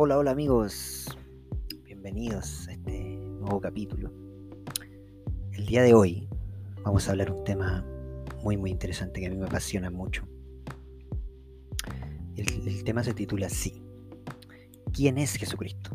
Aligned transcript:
Hola, 0.00 0.16
hola 0.16 0.30
amigos, 0.30 1.08
bienvenidos 1.82 2.68
a 2.68 2.72
este 2.72 3.16
nuevo 3.16 3.60
capítulo. 3.60 4.12
El 5.50 5.66
día 5.66 5.82
de 5.82 5.92
hoy 5.92 6.28
vamos 6.84 7.08
a 7.08 7.10
hablar 7.10 7.32
un 7.32 7.42
tema 7.42 7.84
muy 8.44 8.56
muy 8.56 8.70
interesante 8.70 9.18
que 9.18 9.26
a 9.26 9.30
mí 9.30 9.36
me 9.36 9.46
apasiona 9.46 9.90
mucho. 9.90 10.22
El, 12.36 12.84
tema 12.84 13.02
se 13.02 13.12
titula 13.12 13.48
así. 13.48 13.82
¿Quién 14.92 15.18
es 15.18 15.34
Jesucristo? 15.34 15.90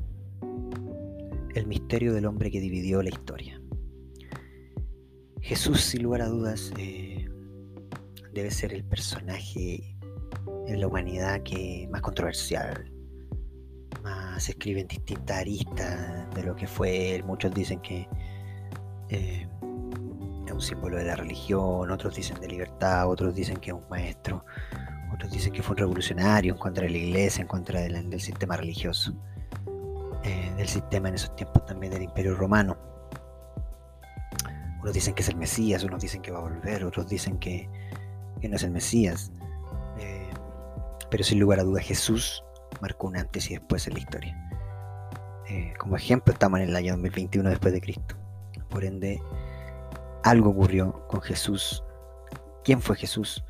El 1.55 1.65
misterio 1.65 2.13
del 2.13 2.25
hombre 2.25 2.51
que 2.51 2.59
dividió 2.59 3.01
la 3.01 3.09
historia. 3.09 3.61
Jesús, 5.39 5.79
sin 5.79 6.03
lugar 6.03 6.23
a 6.23 6.27
dudas, 6.27 6.73
eh, 6.77 7.29
debe 8.33 8.51
ser 8.51 8.73
el 8.73 8.83
personaje 8.83 9.95
en 10.67 10.81
la 10.81 10.87
humanidad 10.87 11.41
que 11.43 11.87
más 11.89 12.01
controversial, 12.01 12.92
se 14.39 14.51
escriben 14.51 14.87
distintas 14.87 15.37
aristas 15.37 16.29
de 16.33 16.43
lo 16.43 16.55
que 16.55 16.67
fue 16.67 17.15
él. 17.15 17.23
Muchos 17.23 17.53
dicen 17.53 17.79
que 17.79 18.07
eh, 19.09 19.47
es 20.45 20.51
un 20.51 20.61
símbolo 20.61 20.97
de 20.97 21.05
la 21.05 21.15
religión, 21.15 21.91
otros 21.91 22.15
dicen 22.15 22.39
de 22.39 22.47
libertad, 22.47 23.09
otros 23.09 23.35
dicen 23.35 23.57
que 23.57 23.71
es 23.71 23.75
un 23.75 23.87
maestro, 23.89 24.45
otros 25.13 25.31
dicen 25.31 25.51
que 25.53 25.61
fue 25.61 25.73
un 25.73 25.77
revolucionario 25.77 26.53
en 26.53 26.59
contra 26.59 26.83
de 26.83 26.89
la 26.89 26.97
iglesia, 26.97 27.41
en 27.41 27.47
contra 27.47 27.81
del, 27.81 28.19
sistema 28.19 28.57
religioso, 28.57 29.13
eh, 30.23 30.53
del 30.57 30.67
sistema 30.67 31.09
en 31.09 31.15
esos 31.15 31.35
tiempos 31.35 31.65
también 31.65 31.93
del 31.93 32.03
imperio 32.03 32.35
romano. 32.35 32.77
Unos 34.81 34.93
dicen 34.93 35.13
que 35.13 35.21
es 35.21 35.29
el 35.29 35.37
Mesías, 35.37 35.83
unos 35.83 36.01
dicen 36.01 36.21
que 36.21 36.31
va 36.31 36.39
a 36.39 36.41
volver, 36.41 36.83
otros 36.83 37.07
dicen 37.07 37.37
que, 37.39 37.69
no 38.41 38.57
es 38.57 38.63
el 38.63 38.71
Mesías. 38.71 39.31
Eh, 39.97 40.29
pero 41.09 41.23
sin 41.23 41.39
lugar 41.39 41.59
a 41.59 41.63
dudas 41.63 41.85
Jesús 41.85 42.43
marcó 42.83 43.07
un 43.07 43.15
antes 43.15 43.49
y 43.49 43.53
después 43.53 43.87
en 43.87 43.93
la 43.93 43.99
historia. 43.99 44.49
Eh, 45.49 45.73
como 45.79 45.95
ejemplo, 45.95 46.33
estamos 46.33 46.59
en 46.59 46.69
el 46.69 46.75
año 46.75 46.91
2021 46.91 47.49
después 47.49 47.73
de 47.73 47.79
Cristo. 47.79 48.15
Por 48.69 48.83
ende, 48.83 49.21
algo 50.23 50.49
ocurrió 50.49 51.07
con 51.07 51.21
Jesús. 51.21 51.81
¿Quién 52.65 52.81
fue 52.81 52.97
Jesús? 52.97 53.43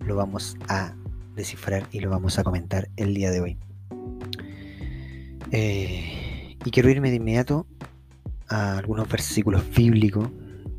Lo 0.00 0.16
vamos 0.16 0.56
a 0.68 0.94
descifrar 1.34 1.86
y 1.90 2.00
lo 2.00 2.08
vamos 2.08 2.38
a 2.38 2.44
comentar 2.44 2.88
el 2.96 3.14
día 3.14 3.30
de 3.30 3.40
hoy. 3.42 3.58
Eh, 5.50 6.56
y 6.64 6.70
quiero 6.70 6.88
irme 6.88 7.10
de 7.10 7.16
inmediato 7.16 7.66
a 8.48 8.78
algunos 8.78 9.06
versículos 9.06 9.62
bíblicos 9.74 10.30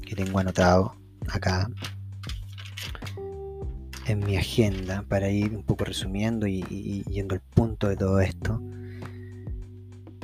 que 0.02 0.16
tengo 0.16 0.40
anotado 0.40 0.96
acá 1.30 1.70
en 4.08 4.20
mi 4.20 4.38
agenda 4.38 5.04
para 5.08 5.30
ir 5.30 5.56
un 5.56 5.64
poco 5.64 5.86
resumiendo 5.86 6.48
y, 6.48 7.04
yendo 7.10 7.36
al 7.36 7.42
punto 7.42 7.88
de 7.88 7.96
todo 7.96 8.20
esto. 8.20 8.62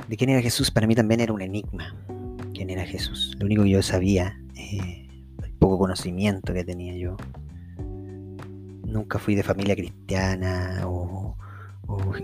De 0.08 0.16
quién 0.16 0.30
era 0.30 0.42
Jesús 0.42 0.70
para 0.70 0.86
mí 0.86 0.94
también 0.94 1.20
era 1.20 1.32
un 1.32 1.40
enigma. 1.40 1.94
¿Quién 2.52 2.70
era 2.70 2.84
Jesús? 2.84 3.34
Lo 3.38 3.46
único 3.46 3.62
que 3.62 3.70
yo 3.70 3.82
sabía, 3.82 4.40
eh, 4.56 5.08
el 5.42 5.52
poco 5.52 5.78
conocimiento 5.78 6.52
que 6.52 6.64
tenía 6.64 6.96
yo. 6.96 7.16
Nunca 8.84 9.18
fui 9.18 9.34
de 9.34 9.42
familia 9.42 9.76
cristiana 9.76 10.82
o, 10.86 11.36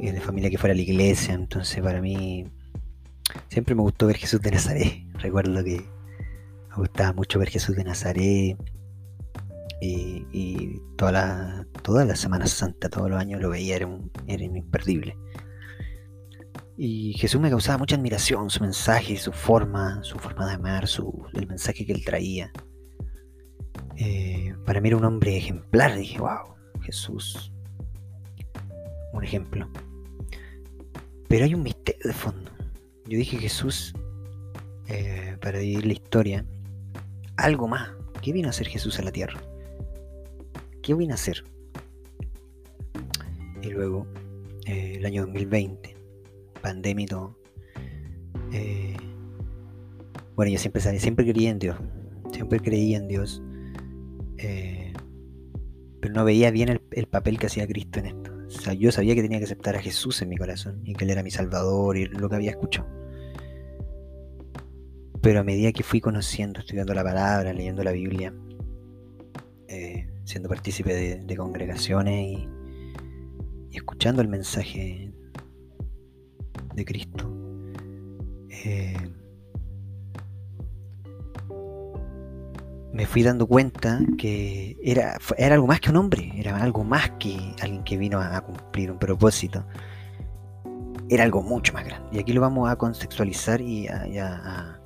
de 0.01 0.21
familia 0.21 0.51
que 0.51 0.59
fuera 0.59 0.73
a 0.73 0.77
la 0.77 0.83
iglesia, 0.83 1.35
entonces 1.35 1.83
para 1.83 2.01
mí 2.01 2.47
siempre 3.49 3.75
me 3.75 3.83
gustó 3.83 4.07
ver 4.07 4.17
Jesús 4.17 4.41
de 4.41 4.51
Nazaret. 4.51 5.05
Recuerdo 5.15 5.63
que 5.65 5.85
me 6.71 6.77
gustaba 6.77 7.13
mucho 7.13 7.39
ver 7.39 7.49
Jesús 7.49 7.77
de 7.77 7.85
Nazaret 7.85 8.57
y, 9.81 10.81
toda, 10.97 11.13
la, 11.13 11.67
toda 11.83 12.05
la 12.05 12.17
Semana 12.17 12.47
Santa, 12.47 12.89
todos 12.89 13.11
los 13.11 13.21
años 13.21 13.41
lo 13.41 13.51
veía, 13.51 13.77
era, 13.77 13.87
un, 13.87 14.11
era 14.27 14.45
imperdible. 14.45 15.17
Y 16.79 17.15
Jesús 17.15 17.41
me 17.41 17.51
causaba 17.51 17.79
mucha 17.79 17.97
admiración, 17.97 18.51
su 18.51 18.63
mensaje, 18.63 19.17
su 19.17 19.33
forma, 19.33 20.03
su 20.03 20.19
forma 20.19 20.47
de 20.47 20.55
amar, 20.55 20.87
su, 20.87 21.27
el 21.33 21.47
mensaje 21.47 21.87
que 21.87 21.93
él 21.93 22.05
traía. 22.05 22.53
Eh, 23.97 24.55
para 24.67 24.81
mí 24.81 24.89
era 24.89 24.99
un 24.99 25.05
hombre 25.05 25.37
ejemplar, 25.37 25.97
dije, 25.97 26.19
wow, 26.19 26.55
Jesús, 26.83 27.53
un 29.13 29.25
ejemplo. 29.25 29.71
Pero 31.29 31.45
hay 31.45 31.55
un 31.55 31.63
misterio 31.63 32.03
de 32.05 32.13
fondo. 32.13 32.51
Yo 33.07 33.17
dije 33.19 33.39
Jesús, 33.39 33.95
eh, 34.89 35.37
para 35.41 35.61
vivir 35.61 35.87
la 35.87 35.93
historia, 35.95 36.45
algo 37.37 37.69
más. 37.69 37.91
¿Qué 38.21 38.33
vino 38.33 38.49
a 38.49 38.51
hacer 38.51 38.67
Jesús 38.67 38.99
a 38.99 39.03
la 39.03 39.13
tierra? 39.13 39.41
¿Qué 40.87 40.95
voy 40.95 41.11
a 41.11 41.15
hacer? 41.15 41.43
Y 43.61 43.71
luego, 43.71 44.07
eh, 44.67 44.95
el 44.99 45.05
año 45.05 45.23
2020, 45.27 45.97
pandemia 46.63 47.05
y 47.05 47.09
todo. 47.09 47.37
Eh, 48.53 48.97
bueno, 50.37 50.53
yo 50.53 50.59
siempre, 50.61 50.81
siempre 51.01 51.27
creía 51.27 51.51
en 51.51 51.59
Dios, 51.59 51.77
siempre 52.31 52.61
creía 52.61 52.99
en 52.99 53.09
Dios, 53.09 53.43
eh, 54.39 54.93
pero 56.01 56.15
no 56.15 56.25
veía 56.25 56.53
bien 56.53 56.69
el, 56.69 57.07
papel 57.09 57.41
que 57.41 57.47
hacía 57.47 57.67
Cristo 57.67 57.99
en 57.99 58.07
esto. 58.07 58.33
O 58.47 58.51
sea, 58.51 58.73
yo 58.73 58.93
sabía 58.93 59.17
que 59.17 59.23
tenía 59.23 59.39
que 59.39 59.47
aceptar 59.47 59.75
a 59.75 59.81
Jesús 59.81 60.23
en 60.23 60.29
mi 60.29 60.37
corazón 60.37 60.83
y 60.85 60.95
que 60.95 61.05
Él 61.05 61.11
era 61.11 61.25
mi 61.25 61.33
Salvador 61.33 61.97
y 61.97 62.07
lo 62.07 62.29
que 62.29 62.37
había 62.37 62.51
escuchado. 62.53 62.87
Pero 65.21 65.41
a 65.41 65.43
medida 65.43 65.73
que 65.73 65.83
fui 65.83 66.01
conociendo, 66.01 66.61
estudiando 66.61 66.95
la 66.95 67.03
palabra, 67.03 67.53
leyendo 67.53 67.83
la 67.83 67.91
Biblia, 67.91 68.33
siendo 70.27 70.49
partícipe 70.49 70.93
de, 71.25 71.37
congregaciones 71.37 72.39
y, 73.71 73.77
escuchando 73.77 74.21
el 74.21 74.29
mensaje 74.29 75.13
de 76.75 76.85
Cristo. 76.85 77.33
Eh, 78.49 78.97
me 82.93 83.07
fui 83.07 83.23
dando 83.23 83.47
cuenta 83.47 84.01
que 84.19 84.77
era, 84.83 85.19
era 85.37 85.55
algo 85.55 85.67
más 85.67 85.81
que 85.81 85.91
un 85.91 85.97
hombre, 85.97 86.33
era 86.37 86.57
algo 86.57 86.83
más 86.83 87.11
que 87.19 87.55
alguien 87.61 87.85
que 87.85 87.97
vino 87.97 88.19
a, 88.21 88.41
cumplir 88.41 88.91
un 88.91 88.99
propósito. 88.99 89.65
Era 91.09 91.23
algo 91.23 91.43
mucho 91.43 91.73
más 91.73 91.85
grande. 91.85 92.09
Y 92.17 92.19
aquí 92.19 92.33
lo 92.33 92.41
vamos 92.41 92.69
a 92.69 92.75
contextualizar 92.75 93.61
y 93.61 93.87
a 93.87 94.81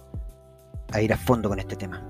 ir 1.01 1.13
a 1.13 1.17
fondo 1.17 1.49
con 1.49 1.59
este 1.59 1.77
tema. 1.77 2.05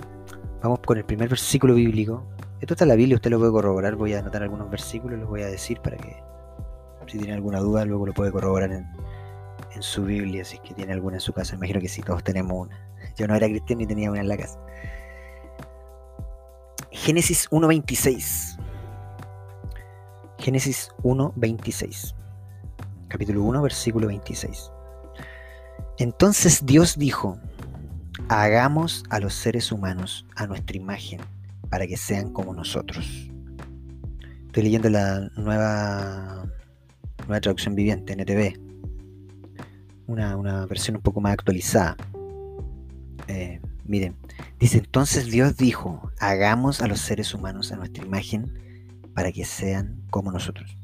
Vamos 0.62 0.80
con 0.80 0.98
el 0.98 1.04
primer 1.04 1.28
versículo 1.28 1.74
bíblico 1.74 2.26
esto 2.60 2.74
está 2.74 2.84
en 2.84 2.88
la 2.88 2.94
Biblia, 2.94 3.16
usted 3.16 3.30
lo 3.30 3.38
puede 3.38 3.52
corroborar. 3.52 3.96
Voy 3.96 4.12
a 4.12 4.18
anotar 4.18 4.42
algunos 4.42 4.70
versículos, 4.70 5.18
los 5.18 5.28
voy 5.28 5.42
a 5.42 5.46
decir 5.46 5.80
para 5.80 5.96
que 5.96 6.22
si 7.06 7.18
tiene 7.18 7.32
alguna 7.32 7.58
duda, 7.58 7.84
luego 7.86 8.06
lo 8.06 8.12
puede 8.12 8.30
corroborar 8.30 8.70
en, 8.70 8.86
su 9.80 10.04
Biblia, 10.04 10.44
si 10.44 10.56
es 10.56 10.62
que 10.62 10.74
tiene 10.74 10.92
alguna 10.92 11.16
en 11.16 11.20
su 11.20 11.32
casa. 11.32 11.54
Imagino 11.54 11.80
que 11.80 11.88
sí, 11.88 12.02
todos 12.02 12.22
tenemos 12.22 12.66
una. 12.66 12.78
Yo 13.16 13.26
no 13.26 13.34
era 13.34 13.46
cristiano 13.46 13.80
ni 13.80 13.86
tenía 13.86 14.10
una 14.10 14.20
en 14.20 14.28
la 14.28 14.36
casa. 14.36 14.60
Génesis 16.90 17.48
1.26. 17.50 18.58
Génesis 20.38 20.90
1.26. 21.02 22.14
Capítulo 23.08 23.42
1, 23.42 23.62
versículo 23.62 24.06
26. 24.06 24.70
Entonces 25.98 26.66
Dios 26.66 26.98
dijo, 26.98 27.38
hagamos 28.28 29.04
a 29.08 29.18
los 29.18 29.34
seres 29.34 29.72
humanos 29.72 30.26
a 30.36 30.46
nuestra 30.46 30.76
imagen 30.76 31.20
para 31.70 31.86
que 31.86 31.96
sean 31.96 32.32
como 32.32 32.52
nosotros. 32.52 33.30
Estoy 34.46 34.64
leyendo 34.64 34.90
la 34.90 35.30
nueva, 35.36 36.44
nueva 37.26 37.40
traducción 37.40 37.74
viviente, 37.76 38.12
NTV. 38.12 38.58
Una, 40.08 40.36
una 40.36 40.66
versión 40.66 40.96
un 40.96 41.02
poco 41.02 41.20
más 41.20 41.32
actualizada. 41.32 41.96
Eh, 43.28 43.60
miren, 43.84 44.16
dice 44.58 44.78
entonces 44.78 45.26
Dios 45.30 45.56
dijo, 45.56 46.10
hagamos 46.18 46.82
a 46.82 46.88
los 46.88 47.00
seres 47.00 47.32
humanos 47.32 47.70
a 47.70 47.76
nuestra 47.76 48.04
imagen 48.04 48.52
para 49.14 49.30
que 49.30 49.44
sean 49.44 50.02
como 50.10 50.32
nosotros. 50.32 50.76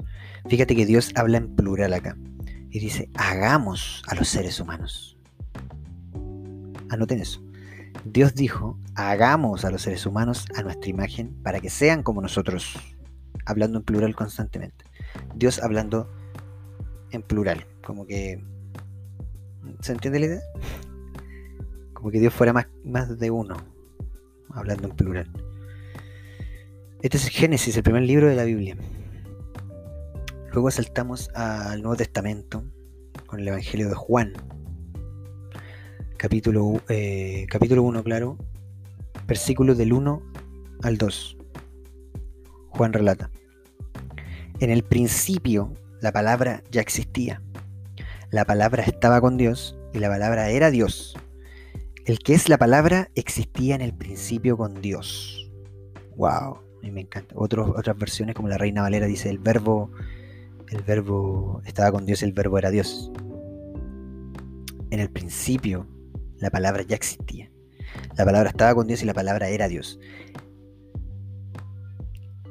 Fíjate 0.48 0.76
que 0.76 0.86
Dios 0.86 1.10
habla 1.16 1.38
en 1.38 1.56
plural 1.56 1.92
acá. 1.92 2.16
Y 2.70 2.78
dice, 2.78 3.10
hagamos 3.14 4.02
a 4.06 4.14
los 4.14 4.28
seres 4.28 4.60
humanos. 4.60 5.16
Anoten 6.88 7.20
eso. 7.20 7.45
Dios 8.04 8.34
dijo, 8.34 8.78
hagamos 8.94 9.64
a 9.64 9.70
los 9.70 9.82
seres 9.82 10.06
humanos 10.06 10.46
a 10.54 10.62
nuestra 10.62 10.90
imagen 10.90 11.34
para 11.42 11.60
que 11.60 11.70
sean 11.70 12.02
como 12.02 12.22
nosotros, 12.22 12.78
hablando 13.44 13.78
en 13.78 13.84
plural 13.84 14.14
constantemente. 14.14 14.84
Dios 15.34 15.62
hablando 15.62 16.10
en 17.10 17.22
plural, 17.22 17.66
como 17.84 18.06
que... 18.06 18.44
¿Se 19.80 19.92
entiende 19.92 20.20
la 20.20 20.26
idea? 20.26 20.40
Como 21.92 22.10
que 22.10 22.20
Dios 22.20 22.32
fuera 22.32 22.52
más, 22.52 22.68
más 22.84 23.18
de 23.18 23.30
uno, 23.30 23.56
hablando 24.50 24.88
en 24.88 24.96
plural. 24.96 25.30
Este 27.02 27.16
es 27.18 27.28
Génesis, 27.28 27.76
el 27.76 27.82
primer 27.82 28.02
libro 28.02 28.28
de 28.28 28.36
la 28.36 28.44
Biblia. 28.44 28.76
Luego 30.52 30.70
saltamos 30.70 31.28
al 31.34 31.82
Nuevo 31.82 31.96
Testamento 31.96 32.64
con 33.26 33.40
el 33.40 33.48
Evangelio 33.48 33.88
de 33.88 33.94
Juan, 33.94 34.32
capítulo, 36.26 36.82
eh, 36.88 37.46
capítulo 37.48 37.84
1, 37.84 38.02
claro, 38.02 38.36
versículos 39.28 39.78
del 39.78 39.92
1 39.92 40.20
al 40.82 40.98
2. 40.98 41.36
Juan 42.70 42.92
relata, 42.92 43.30
en 44.58 44.70
el 44.70 44.82
principio 44.82 45.72
la 46.00 46.10
palabra 46.10 46.64
ya 46.72 46.80
existía. 46.80 47.42
la 48.32 48.44
palabra 48.44 48.82
estaba 48.82 49.20
con 49.20 49.36
Dios 49.36 49.78
y 49.94 50.00
la 50.00 50.08
palabra 50.08 50.50
era 50.50 50.72
Dios. 50.72 51.16
El 52.06 52.18
que 52.18 52.34
es 52.34 52.48
la 52.48 52.58
palabra 52.58 53.08
existía 53.14 53.76
en 53.76 53.80
el 53.80 53.94
principio 53.94 54.56
con 54.56 54.82
Dios. 54.82 55.48
Wow, 56.16 56.56
a 56.56 56.60
mí 56.82 56.90
me 56.90 57.02
encanta. 57.02 57.36
otras 57.36 57.96
versiones 57.96 58.34
como 58.34 58.48
la 58.48 58.58
Reina 58.58 58.82
Valera 58.82 59.06
dice 59.06 59.30
el 59.30 59.38
verbo, 59.38 59.92
el 60.70 60.82
verbo 60.82 61.62
estaba 61.66 61.92
con 61.92 62.04
Dios, 62.04 62.24
el 62.24 62.32
verbo 62.32 62.58
era 62.58 62.72
Dios. 62.72 63.12
En 64.90 64.98
el 64.98 65.08
principio 65.08 65.86
la 66.38 66.50
palabra 66.50 66.82
ya 66.82 66.96
existía. 66.96 67.50
La 68.16 68.24
palabra 68.24 68.50
estaba 68.50 68.74
con 68.74 68.86
Dios 68.86 69.02
y 69.02 69.06
la 69.06 69.14
palabra 69.14 69.48
era 69.48 69.68
Dios. 69.68 69.98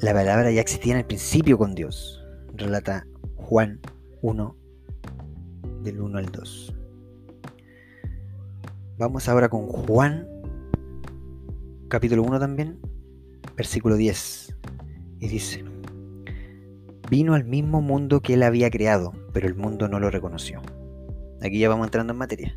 La 0.01 0.13
palabra 0.13 0.51
ya 0.51 0.61
existía 0.61 0.93
en 0.93 0.99
el 0.99 1.05
principio 1.05 1.57
con 1.57 1.73
Dios, 1.73 2.23
relata 2.53 3.07
Juan 3.35 3.79
1, 4.21 4.55
del 5.83 6.01
1 6.01 6.17
al 6.17 6.25
2. 6.25 6.75
Vamos 8.97 9.27
ahora 9.29 9.49
con 9.49 9.67
Juan, 9.67 10.27
capítulo 11.87 12.23
1 12.23 12.39
también, 12.39 12.79
versículo 13.55 13.95
10. 13.95 14.55
Y 15.19 15.27
dice, 15.27 15.63
vino 17.09 17.33
al 17.33 17.45
mismo 17.45 17.81
mundo 17.81 18.21
que 18.21 18.33
él 18.33 18.43
había 18.43 18.69
creado, 18.69 19.13
pero 19.33 19.47
el 19.47 19.55
mundo 19.55 19.87
no 19.87 19.99
lo 19.99 20.09
reconoció. 20.09 20.61
Aquí 21.41 21.59
ya 21.59 21.69
vamos 21.69 21.87
entrando 21.87 22.13
en 22.13 22.19
materia. 22.19 22.55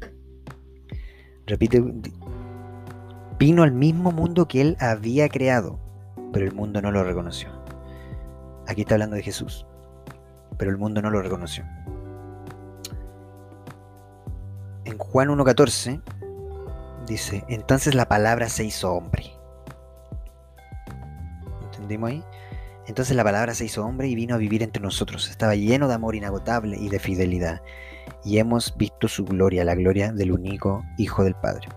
Repite, 1.48 1.82
vino 3.38 3.62
al 3.62 3.72
mismo 3.72 4.12
mundo 4.12 4.46
que 4.46 4.60
él 4.60 4.76
había 4.80 5.30
creado, 5.30 5.80
pero 6.30 6.44
el 6.44 6.52
mundo 6.52 6.82
no 6.82 6.90
lo 6.90 7.02
reconoció. 7.02 7.48
Aquí 8.66 8.82
está 8.82 8.96
hablando 8.96 9.16
de 9.16 9.22
Jesús, 9.22 9.66
pero 10.58 10.70
el 10.70 10.76
mundo 10.76 11.00
no 11.00 11.10
lo 11.10 11.22
reconoció. 11.22 11.64
En 14.84 14.98
Juan 14.98 15.30
1.14 15.30 16.02
dice, 17.06 17.42
entonces 17.48 17.94
la 17.94 18.08
palabra 18.08 18.50
se 18.50 18.64
hizo 18.64 18.92
hombre. 18.92 19.32
¿Entendimos 21.64 22.10
ahí? 22.10 22.24
Entonces 22.86 23.16
la 23.16 23.24
palabra 23.24 23.54
se 23.54 23.64
hizo 23.64 23.86
hombre 23.86 24.08
y 24.08 24.14
vino 24.14 24.34
a 24.34 24.38
vivir 24.38 24.62
entre 24.62 24.82
nosotros. 24.82 25.30
Estaba 25.30 25.54
lleno 25.54 25.88
de 25.88 25.94
amor 25.94 26.14
inagotable 26.14 26.76
y 26.76 26.90
de 26.90 26.98
fidelidad. 26.98 27.62
Y 28.24 28.38
hemos 28.38 28.76
visto 28.76 29.08
su 29.08 29.24
gloria, 29.24 29.64
la 29.64 29.74
gloria 29.74 30.12
del 30.12 30.32
único 30.32 30.84
Hijo 30.98 31.24
del 31.24 31.34
Padre. 31.34 31.68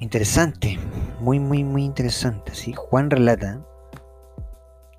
Interesante, 0.00 0.78
muy, 1.20 1.38
muy, 1.40 1.64
muy 1.64 1.84
interesante. 1.84 2.54
¿sí? 2.54 2.72
Juan 2.76 3.10
relata 3.10 3.64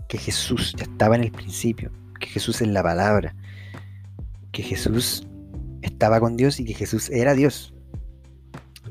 que 0.07 0.17
Jesús 0.17 0.73
ya 0.77 0.83
estaba 0.83 1.15
en 1.15 1.23
el 1.23 1.31
principio, 1.31 1.91
que 2.19 2.27
Jesús 2.27 2.61
es 2.61 2.67
la 2.67 2.81
palabra, 2.81 3.35
que 4.51 4.63
Jesús 4.63 5.27
estaba 5.81 6.19
con 6.19 6.37
Dios 6.37 6.59
y 6.59 6.65
que 6.65 6.73
Jesús 6.73 7.09
era 7.09 7.33
Dios. 7.33 7.73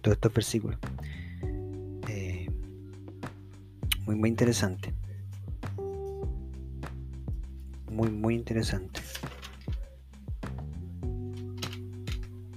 Todos 0.02 0.16
estos 0.16 0.34
versículos. 0.34 0.78
Eh, 2.08 2.46
muy, 4.06 4.16
muy 4.16 4.28
interesante. 4.28 4.92
Muy, 7.94 8.10
muy 8.10 8.34
interesante. 8.34 9.00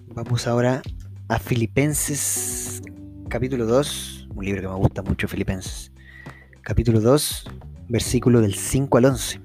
Vamos 0.08 0.48
ahora 0.48 0.82
a 1.28 1.38
Filipenses 1.38 2.82
capítulo 3.30 3.68
2, 3.68 4.30
un 4.34 4.44
libro 4.44 4.62
que 4.62 4.68
me 4.68 4.74
gusta 4.74 5.04
mucho, 5.04 5.28
Filipenses. 5.28 5.92
Capítulo 6.64 7.02
2, 7.02 7.52
versículo 7.88 8.42
del 8.42 8.56
5 8.56 8.98
al 8.98 9.06
11. 9.06 9.42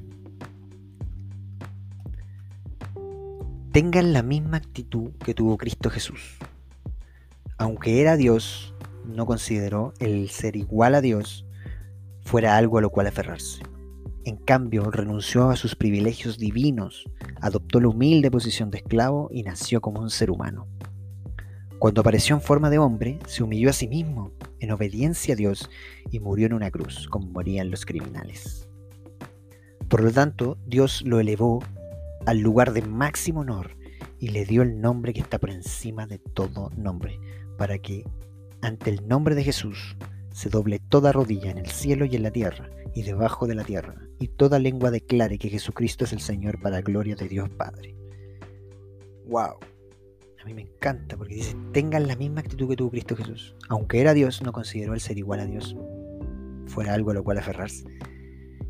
Tengan 3.72 4.14
la 4.14 4.22
misma 4.22 4.56
actitud 4.56 5.10
que 5.22 5.34
tuvo 5.34 5.58
Cristo 5.58 5.90
Jesús. 5.90 6.38
Aunque 7.58 8.00
era 8.00 8.16
Dios, 8.16 8.74
no 9.04 9.26
consideró 9.26 9.92
el 9.98 10.30
ser 10.30 10.56
igual 10.56 10.94
a 10.94 11.02
Dios 11.02 11.44
fuera 12.22 12.56
algo 12.56 12.78
a 12.78 12.80
lo 12.80 12.88
cual 12.88 13.08
aferrarse. 13.08 13.62
En 14.24 14.36
cambio, 14.36 14.90
renunció 14.90 15.50
a 15.50 15.56
sus 15.56 15.74
privilegios 15.74 16.38
divinos, 16.38 17.10
adoptó 17.40 17.80
la 17.80 17.88
humilde 17.88 18.30
posición 18.30 18.70
de 18.70 18.78
esclavo 18.78 19.28
y 19.32 19.42
nació 19.42 19.80
como 19.80 20.00
un 20.00 20.10
ser 20.10 20.30
humano. 20.30 20.68
Cuando 21.80 22.02
apareció 22.02 22.36
en 22.36 22.40
forma 22.40 22.70
de 22.70 22.78
hombre, 22.78 23.18
se 23.26 23.42
humilló 23.42 23.70
a 23.70 23.72
sí 23.72 23.88
mismo 23.88 24.30
en 24.60 24.70
obediencia 24.70 25.34
a 25.34 25.36
Dios 25.36 25.68
y 26.12 26.20
murió 26.20 26.46
en 26.46 26.52
una 26.52 26.70
cruz, 26.70 27.08
como 27.08 27.26
morían 27.26 27.72
los 27.72 27.84
criminales. 27.84 28.68
Por 29.88 30.04
lo 30.04 30.12
tanto, 30.12 30.56
Dios 30.66 31.02
lo 31.02 31.18
elevó 31.18 31.58
al 32.24 32.38
lugar 32.38 32.72
de 32.72 32.82
máximo 32.82 33.40
honor 33.40 33.76
y 34.20 34.28
le 34.28 34.44
dio 34.44 34.62
el 34.62 34.80
nombre 34.80 35.12
que 35.12 35.20
está 35.20 35.40
por 35.40 35.50
encima 35.50 36.06
de 36.06 36.18
todo 36.18 36.70
nombre, 36.76 37.18
para 37.58 37.78
que 37.78 38.04
ante 38.60 38.90
el 38.90 39.08
nombre 39.08 39.34
de 39.34 39.42
Jesús 39.42 39.96
se 40.30 40.48
doble 40.48 40.78
toda 40.78 41.10
rodilla 41.10 41.50
en 41.50 41.58
el 41.58 41.66
cielo 41.66 42.04
y 42.04 42.14
en 42.14 42.22
la 42.22 42.30
tierra 42.30 42.70
y 42.94 43.02
debajo 43.02 43.48
de 43.48 43.56
la 43.56 43.64
tierra, 43.64 43.96
y 44.22 44.28
toda 44.28 44.58
lengua 44.58 44.90
declare 44.90 45.38
que 45.38 45.48
Jesucristo 45.48 46.04
es 46.04 46.12
el 46.12 46.20
Señor 46.20 46.60
para 46.60 46.76
la 46.76 46.82
gloria 46.82 47.16
de 47.16 47.28
Dios 47.28 47.50
Padre. 47.50 47.96
¡Wow! 49.26 49.56
A 50.40 50.44
mí 50.44 50.54
me 50.54 50.62
encanta 50.62 51.16
porque 51.16 51.34
dice, 51.34 51.56
tengan 51.72 52.06
la 52.06 52.16
misma 52.16 52.40
actitud 52.40 52.68
que 52.68 52.76
tuvo 52.76 52.90
Cristo 52.90 53.16
Jesús. 53.16 53.56
Aunque 53.68 54.00
era 54.00 54.14
Dios, 54.14 54.42
no 54.42 54.52
consideró 54.52 54.94
el 54.94 55.00
ser 55.00 55.18
igual 55.18 55.40
a 55.40 55.46
Dios 55.46 55.76
fuera 56.66 56.94
algo 56.94 57.10
a 57.10 57.14
lo 57.14 57.24
cual 57.24 57.38
aferrarse. 57.38 57.84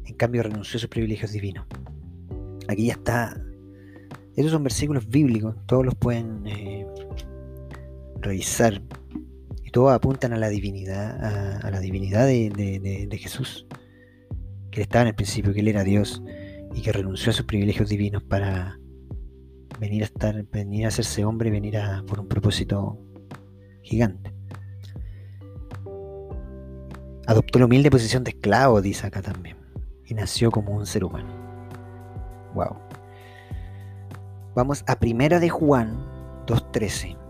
En 0.05 0.15
cambio, 0.17 0.43
renunció 0.43 0.79
a 0.79 0.81
sus 0.81 0.89
privilegios 0.89 1.33
divinos. 1.33 1.67
Aquí 2.69 2.87
ya 2.87 2.95
está. 2.95 3.41
Estos 4.35 4.53
son 4.53 4.65
versículos 4.65 5.09
bíblicos, 5.09 5.55
todos 5.67 5.85
los 5.85 5.95
pueden 5.95 6.47
eh, 6.47 6.87
revisar. 8.21 8.83
Y 9.65 9.71
todos 9.71 9.93
apuntan 9.93 10.33
a 10.33 10.39
la 10.39 10.49
divinidad, 10.49 11.63
a, 11.65 11.71
la 11.71 11.81
divinidad 11.81 12.27
de, 12.27 13.07
de 13.09 13.19
Jesús. 13.19 13.67
Que 14.73 14.83
estaba 14.83 15.03
en 15.03 15.09
el 15.09 15.15
principio, 15.15 15.53
que 15.53 15.61
él 15.61 15.69
era 15.69 15.85
Dios 15.85 16.21
y 16.75 16.83
que 16.83 16.91
renunció 16.91 17.31
a 17.31 17.35
sus 17.35 17.47
privilegios 17.47 17.89
divinos 17.89 18.25
para 18.25 18.81
venir 19.79 20.03
a 20.03 20.07
estar, 20.07 20.45
venir 20.51 20.87
a 20.87 20.89
hacerse 20.89 21.25
hombre, 21.25 21.51
venir 21.51 21.77
a, 21.79 22.03
por 22.07 22.19
un 22.19 22.27
propósito 22.27 22.99
gigante. 23.83 24.33
Adoptó 27.27 27.59
la 27.59 27.67
humilde 27.67 27.91
posición 27.91 28.25
de 28.25 28.31
esclavo, 28.31 28.83
dice 28.83 29.07
acá 29.07 29.23
también, 29.23 29.57
y 30.07 30.15
nació 30.15 30.51
como 30.51 30.73
un 30.73 30.87
ser 30.87 31.05
humano. 31.05 31.31
Wow. 32.55 32.77
Vamos 34.55 34.85
a 34.87 34.99
Primera 34.99 35.39
de 35.39 35.49
Juan 35.49 35.97
2.13. 36.47 37.22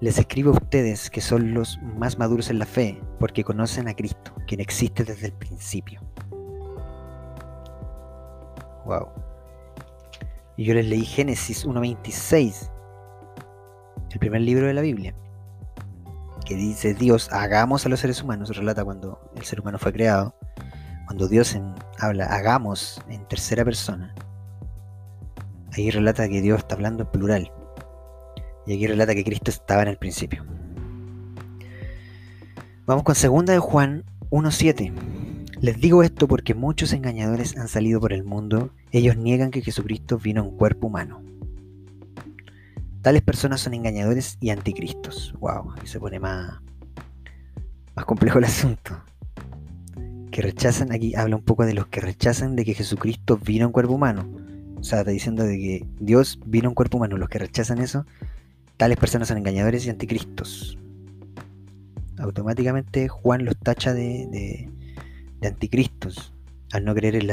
Les 0.00 0.16
escribo 0.16 0.50
a 0.50 0.54
ustedes 0.54 1.10
que 1.10 1.20
son 1.20 1.54
los 1.54 1.80
más 1.82 2.18
maduros 2.18 2.50
en 2.50 2.60
la 2.60 2.66
fe, 2.66 3.00
porque 3.18 3.42
conocen 3.42 3.88
a 3.88 3.94
Cristo, 3.94 4.32
quien 4.46 4.60
existe 4.60 5.02
desde 5.02 5.26
el 5.26 5.32
principio. 5.32 6.00
Wow. 8.84 9.08
Y 10.56 10.64
yo 10.64 10.74
les 10.74 10.86
leí 10.86 11.04
Génesis 11.04 11.66
1.26, 11.66 12.70
el 14.10 14.18
primer 14.20 14.40
libro 14.42 14.66
de 14.66 14.74
la 14.74 14.82
Biblia, 14.82 15.14
que 16.44 16.54
dice 16.54 16.94
Dios, 16.94 17.28
hagamos 17.32 17.84
a 17.84 17.88
los 17.88 17.98
seres 17.98 18.22
humanos, 18.22 18.56
relata 18.56 18.84
cuando 18.84 19.20
el 19.34 19.44
ser 19.44 19.60
humano 19.60 19.78
fue 19.78 19.92
creado, 19.92 20.32
cuando 21.06 21.26
Dios 21.26 21.58
habla, 21.98 22.26
hagamos 22.26 23.02
en 23.08 23.26
tercera 23.26 23.64
persona, 23.64 24.14
ahí 25.72 25.90
relata 25.90 26.28
que 26.28 26.40
Dios 26.40 26.58
está 26.58 26.76
hablando 26.76 27.02
en 27.02 27.10
plural. 27.10 27.52
Y 28.68 28.74
aquí 28.74 28.86
relata 28.86 29.14
que 29.14 29.24
Cristo 29.24 29.50
estaba 29.50 29.80
en 29.80 29.88
el 29.88 29.96
principio. 29.96 30.44
Vamos 32.84 33.02
con 33.02 33.14
segunda 33.14 33.54
de 33.54 33.60
Juan 33.60 34.04
1.7. 34.28 34.92
Les 35.62 35.80
digo 35.80 36.02
esto 36.02 36.28
porque 36.28 36.54
muchos 36.54 36.92
engañadores 36.92 37.56
han 37.56 37.68
salido 37.68 37.98
por 37.98 38.12
el 38.12 38.24
mundo. 38.24 38.74
Ellos 38.92 39.16
niegan 39.16 39.50
que 39.50 39.62
Jesucristo 39.62 40.18
vino 40.18 40.44
en 40.44 40.50
cuerpo 40.50 40.88
humano. 40.88 41.22
Tales 43.00 43.22
personas 43.22 43.62
son 43.62 43.72
engañadores 43.72 44.36
y 44.38 44.50
anticristos. 44.50 45.34
Wow, 45.40 45.72
aquí 45.72 45.86
se 45.86 45.98
pone 45.98 46.20
más, 46.20 46.60
más 47.96 48.04
complejo 48.04 48.38
el 48.38 48.44
asunto. 48.44 49.02
Que 50.30 50.42
rechazan, 50.42 50.92
aquí 50.92 51.14
habla 51.14 51.36
un 51.36 51.42
poco 51.42 51.64
de 51.64 51.72
los 51.72 51.86
que 51.86 52.02
rechazan 52.02 52.54
de 52.54 52.66
que 52.66 52.74
Jesucristo 52.74 53.38
vino 53.38 53.64
en 53.64 53.72
cuerpo 53.72 53.94
humano. 53.94 54.28
O 54.78 54.84
sea, 54.84 54.98
está 54.98 55.10
diciendo 55.10 55.44
de 55.44 55.56
que 55.56 55.86
Dios 56.00 56.38
vino 56.44 56.68
en 56.68 56.74
cuerpo 56.74 56.98
humano. 56.98 57.16
Los 57.16 57.30
que 57.30 57.38
rechazan 57.38 57.78
eso, 57.78 58.04
tales 58.78 58.96
personas 58.96 59.28
son 59.28 59.36
engañadores 59.36 59.84
y 59.84 59.90
anticristos. 59.90 60.78
Automáticamente 62.18 63.08
Juan 63.08 63.44
los 63.44 63.56
tacha 63.58 63.92
de 63.92 64.70
anticristos 65.42 66.32
al 66.72 66.84
no 66.84 66.94
creer 66.94 67.16
en, 67.16 67.30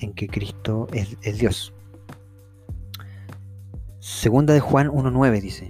en 0.00 0.12
que 0.12 0.28
Cristo 0.28 0.88
es, 0.92 1.38
Dios. 1.38 1.72
Segunda 3.98 4.54
de 4.54 4.60
Juan 4.60 4.88
1.9 4.88 5.40
dice, 5.40 5.68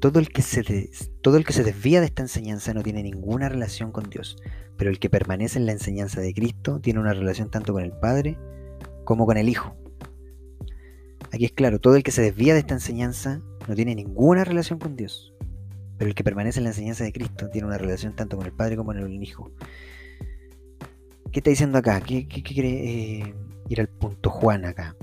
todo 0.00 0.20
que 0.32 0.42
se 0.42 0.90
todo 1.20 1.36
el 1.36 1.44
que 1.44 1.52
se 1.52 1.62
desvía 1.62 2.00
de 2.00 2.06
esta 2.06 2.22
enseñanza 2.22 2.74
no 2.74 2.82
tiene 2.82 3.02
ninguna 3.02 3.48
relación 3.48 3.92
con 3.92 4.10
Dios, 4.10 4.36
pero 4.76 4.90
el 4.90 4.98
que 4.98 5.10
permanece 5.10 5.58
en 5.58 5.66
la 5.66 5.72
enseñanza 5.72 6.20
de 6.20 6.34
Cristo 6.34 6.80
tiene 6.80 7.00
una 7.00 7.12
relación 7.12 7.50
tanto 7.50 7.72
con 7.72 7.82
el 7.82 7.92
Padre 7.92 8.38
como 9.04 9.26
con 9.26 9.36
el 9.36 9.48
Hijo. 9.48 9.76
Aquí 11.32 11.46
es 11.46 11.52
claro, 11.52 11.80
todo 11.80 11.96
el 11.96 12.02
que 12.02 12.10
se 12.10 12.20
desvía 12.20 12.52
de 12.52 12.60
esta 12.60 12.74
enseñanza 12.74 13.40
no 13.66 13.74
tiene 13.74 13.94
ninguna 13.94 14.44
relación 14.44 14.78
con 14.78 14.96
Dios. 14.96 15.32
Pero 15.96 16.08
el 16.08 16.14
que 16.14 16.24
permanece 16.24 16.60
en 16.60 16.64
la 16.64 16.70
enseñanza 16.70 17.04
de 17.04 17.12
Cristo 17.12 17.48
tiene 17.48 17.66
una 17.66 17.78
relación 17.78 18.14
tanto 18.14 18.36
con 18.36 18.44
el 18.44 18.52
Padre 18.52 18.76
como 18.76 18.88
con 18.88 18.98
el 18.98 19.22
Hijo. 19.22 19.50
¿Qué 21.32 21.40
está 21.40 21.48
diciendo 21.48 21.78
acá? 21.78 22.00
¿Qué, 22.02 22.26
quiere 22.26 22.68
eh, 22.68 23.34
ir 23.68 23.80
al 23.80 23.88
punto 23.88 24.28
Juan 24.28 24.66
acá? 24.66 24.94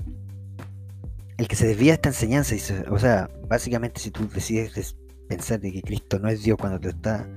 El 1.36 1.48
que 1.48 1.56
se 1.56 1.66
desvía 1.66 1.92
de 1.92 1.94
esta 1.94 2.10
enseñanza, 2.10 2.54
o 2.90 2.98
sea, 2.98 3.28
básicamente 3.48 3.98
si 4.00 4.10
tú 4.12 4.28
decides 4.28 4.96
pensar 5.26 5.58
de 5.58 5.72
que 5.72 5.82
Cristo 5.82 6.20
no 6.20 6.28
es 6.28 6.42
Dios 6.42 6.58
cuando 6.58 6.78
te, 6.78 6.90
está, 6.90 7.28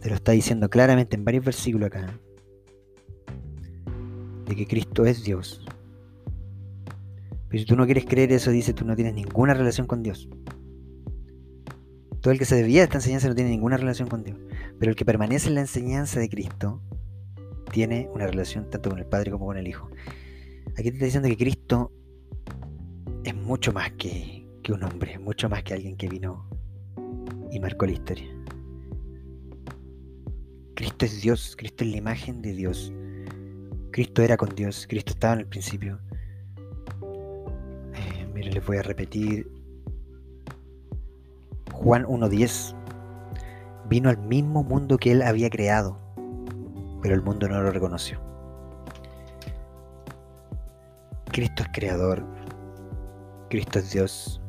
te 0.00 0.08
lo 0.08 0.16
está 0.16 0.32
diciendo 0.32 0.68
claramente 0.68 1.14
en 1.14 1.24
varios 1.24 1.44
versículos 1.44 1.88
acá, 1.88 2.18
de 4.46 4.56
que 4.56 4.66
Cristo 4.66 5.04
es 5.04 5.22
Dios. 5.22 5.64
Pero 7.48 7.60
si 7.60 7.66
tú 7.66 7.76
no 7.76 7.86
quieres 7.86 8.04
creer 8.04 8.32
eso, 8.32 8.50
dice, 8.50 8.74
tú 8.74 8.84
no 8.84 8.94
tienes 8.94 9.14
ninguna 9.14 9.54
relación 9.54 9.86
con 9.86 10.02
Dios. 10.02 10.28
Todo 12.20 12.32
el 12.32 12.38
que 12.38 12.44
se 12.44 12.56
desvía 12.56 12.80
de 12.80 12.84
esta 12.84 12.98
enseñanza 12.98 13.28
no 13.28 13.34
tiene 13.34 13.50
ninguna 13.50 13.76
relación 13.76 14.08
con 14.08 14.24
Dios. 14.24 14.38
Pero 14.78 14.90
el 14.90 14.96
que 14.96 15.04
permanece 15.04 15.48
en 15.48 15.54
la 15.54 15.62
enseñanza 15.62 16.20
de 16.20 16.28
Cristo 16.28 16.82
tiene 17.72 18.08
una 18.12 18.26
relación 18.26 18.68
tanto 18.70 18.90
con 18.90 18.98
el 18.98 19.06
Padre 19.06 19.30
como 19.30 19.46
con 19.46 19.56
el 19.56 19.66
Hijo. 19.66 19.88
Aquí 20.72 20.90
te 20.90 20.94
está 20.94 21.04
diciendo 21.04 21.28
que 21.28 21.36
Cristo 21.36 21.92
es 23.24 23.34
mucho 23.34 23.72
más 23.72 23.92
que, 23.92 24.46
que 24.62 24.72
un 24.72 24.82
hombre, 24.84 25.18
mucho 25.18 25.48
más 25.48 25.62
que 25.62 25.74
alguien 25.74 25.96
que 25.96 26.08
vino 26.08 26.48
y 27.50 27.60
marcó 27.60 27.86
la 27.86 27.92
historia. 27.92 28.28
Cristo 30.74 31.06
es 31.06 31.22
Dios, 31.22 31.56
Cristo 31.56 31.84
es 31.84 31.90
la 31.90 31.96
imagen 31.96 32.42
de 32.42 32.52
Dios. 32.52 32.92
Cristo 33.90 34.22
era 34.22 34.36
con 34.36 34.54
Dios, 34.54 34.86
Cristo 34.88 35.12
estaba 35.12 35.34
en 35.34 35.40
el 35.40 35.46
principio. 35.46 35.98
Miren, 38.38 38.54
les 38.54 38.64
voy 38.64 38.76
a 38.76 38.82
repetir. 38.82 39.50
Juan 41.72 42.04
1.10 42.04 42.72
vino 43.88 44.10
al 44.10 44.18
mismo 44.18 44.62
mundo 44.62 44.96
que 44.96 45.10
él 45.10 45.22
había 45.22 45.50
creado, 45.50 45.98
pero 47.02 47.16
el 47.16 47.22
mundo 47.22 47.48
no 47.48 47.60
lo 47.60 47.72
reconoció. 47.72 48.20
Cristo 51.32 51.64
es 51.64 51.68
creador, 51.72 52.24
Cristo 53.50 53.80
es 53.80 53.90
Dios. 53.90 54.40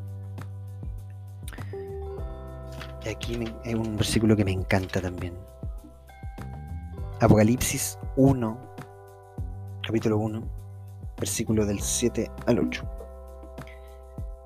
Y 3.04 3.10
aquí 3.10 3.44
hay 3.66 3.74
un 3.74 3.98
versículo 3.98 4.36
que 4.36 4.46
me 4.46 4.52
encanta 4.52 5.02
también. 5.02 5.34
Apocalipsis 7.22 7.98
1, 8.18 8.76
capítulo 9.82 10.20
1, 10.20 10.44
versículo 11.18 11.66
del 11.66 11.80
7 11.80 12.30
al 12.46 12.60
8. 12.60 12.99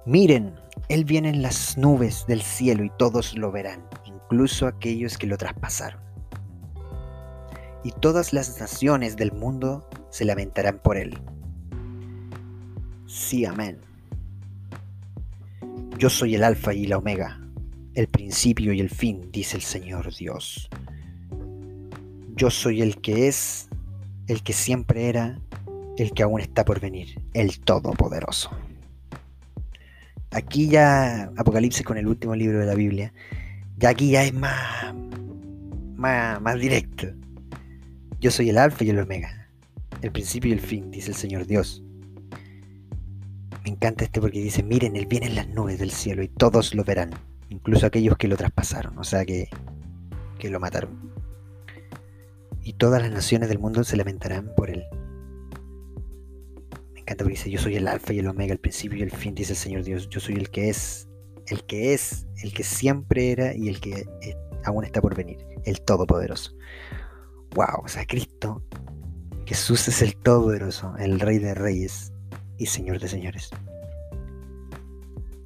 Miren, 0.06 0.54
Él 0.90 1.06
viene 1.06 1.30
en 1.30 1.42
las 1.42 1.78
nubes 1.78 2.26
del 2.28 2.42
cielo 2.42 2.84
y 2.84 2.92
todos 2.98 3.38
lo 3.38 3.52
verán, 3.52 3.86
incluso 4.06 4.68
aquellos 4.68 5.18
que 5.18 5.28
lo 5.28 5.38
traspasaron. 5.38 6.02
Y 7.86 7.92
todas 7.92 8.34
las 8.34 8.60
naciones 8.60 9.16
del 9.16 9.32
mundo 9.32 9.88
se 10.10 10.26
lamentarán 10.26 10.80
por 10.80 10.98
Él. 10.98 11.18
Sí, 13.08 13.46
amén. 13.46 13.80
Yo 15.98 16.10
soy 16.10 16.36
el 16.36 16.44
alfa 16.44 16.74
y 16.74 16.86
la 16.88 16.98
omega, 16.98 17.40
el 17.94 18.08
principio 18.08 18.74
y 18.74 18.82
el 18.82 18.90
fin, 18.90 19.30
dice 19.32 19.56
el 19.56 19.64
Señor 19.64 20.14
Dios. 20.14 20.70
Yo 22.36 22.50
soy 22.50 22.82
el 22.82 23.00
que 23.00 23.28
es 23.28 23.70
el 24.28 24.44
que 24.44 24.54
siempre 24.54 25.08
era, 25.08 25.40
el 25.98 26.12
que 26.12 26.24
aún 26.24 26.42
está 26.42 26.66
por 26.66 26.80
venir, 26.80 27.22
el 27.34 27.60
Todopoderoso. 27.60 28.50
Aquí 30.34 30.68
ya 30.68 31.32
Apocalipsis 31.38 31.86
con 31.86 31.98
el 31.98 32.08
último 32.08 32.36
libro 32.36 32.60
de 32.60 32.66
la 32.66 32.76
Biblia, 32.76 33.14
ya 33.78 33.90
aquí 33.90 34.12
ya 34.12 34.24
es 34.24 34.34
más, 34.34 34.94
más, 35.96 36.42
más 36.42 36.60
directo. 36.60 37.08
Yo 38.20 38.32
soy 38.32 38.50
el 38.50 38.58
alfa 38.58 38.84
y 38.84 38.90
el 38.90 39.00
omega, 39.00 39.50
el 40.02 40.12
principio 40.12 40.50
y 40.50 40.54
el 40.54 40.60
fin, 40.60 40.90
dice 40.92 41.12
el 41.12 41.16
Señor 41.16 41.46
Dios. 41.46 41.84
Me 43.64 43.72
encanta 43.72 44.04
este 44.04 44.20
porque 44.20 44.40
dice, 44.40 44.64
miren, 44.64 44.96
Él 44.96 45.06
viene 45.06 45.28
en 45.28 45.36
las 45.36 45.48
nubes 45.50 45.80
del 45.80 45.92
cielo 45.92 46.24
y 46.24 46.28
todos 46.28 46.74
lo 46.74 46.84
verán, 46.84 47.12
incluso 47.50 47.86
aquellos 47.86 48.18
que 48.18 48.28
lo 48.28 48.36
traspasaron, 48.36 48.98
o 48.98 49.04
sea 49.04 49.26
que, 49.26 49.50
que 50.40 50.50
lo 50.50 50.60
mataron 50.60 51.14
y 52.64 52.74
todas 52.74 53.02
las 53.02 53.12
naciones 53.12 53.50
del 53.50 53.60
mundo 53.60 53.84
se 53.84 53.98
lamentarán 53.98 54.52
por 54.56 54.70
él. 54.70 54.86
Encanta 57.04 57.24
porque 57.24 57.38
dice, 57.38 57.52
yo 57.52 57.60
soy 57.60 57.76
el 57.76 57.88
alfa 57.88 58.14
y 58.14 58.20
el 58.20 58.28
omega, 58.28 58.54
el 58.54 58.60
principio 58.60 58.98
y 58.98 59.02
el 59.02 59.12
fin, 59.12 59.36
dice 59.36 59.54
el 59.54 59.58
Señor 59.58 59.84
Dios, 59.84 60.10
yo 60.10 60.20
soy 60.20 60.36
el 60.36 60.50
que 60.50 60.70
es, 60.70 61.08
el 61.48 61.64
que 61.66 61.94
es, 61.94 62.26
el 62.42 62.54
que 62.54 62.64
siempre 62.64 63.32
era 63.32 63.56
y 63.56 63.68
el 63.68 63.80
que 63.80 64.06
eh, 64.22 64.36
aún 64.64 64.86
está 64.86 65.02
por 65.02 65.16
venir, 65.16 65.38
el 65.66 65.82
Todopoderoso. 65.82 66.54
Wow, 67.56 67.84
o 67.84 67.88
sea, 67.88 68.06
Cristo, 68.06 68.64
Jesús 69.46 69.88
es 69.88 70.02
el 70.02 70.16
Todopoderoso, 70.16 70.96
el 70.98 71.20
Rey 71.20 71.40
de 71.40 71.54
Reyes 71.54 72.12
y 72.58 72.66
Señor 72.66 73.00
de 73.00 73.10
Señores. 73.10 73.50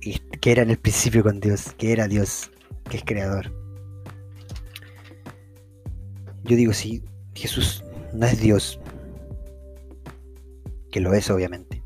Y 0.01 0.19
que 0.19 0.51
era 0.51 0.61
en 0.61 0.69
el 0.69 0.77
principio 0.77 1.23
con 1.23 1.39
Dios, 1.39 1.73
que 1.77 1.91
era 1.91 2.07
Dios, 2.07 2.51
que 2.89 2.97
es 2.97 3.03
creador 3.03 3.51
yo 6.47 6.55
digo, 6.55 6.73
si 6.73 7.03
Jesús 7.35 7.83
no 8.13 8.25
es 8.25 8.39
Dios, 8.39 8.79
que 10.97 11.01
lo 11.01 11.13
es 11.13 11.29
obviamente. 11.29 11.83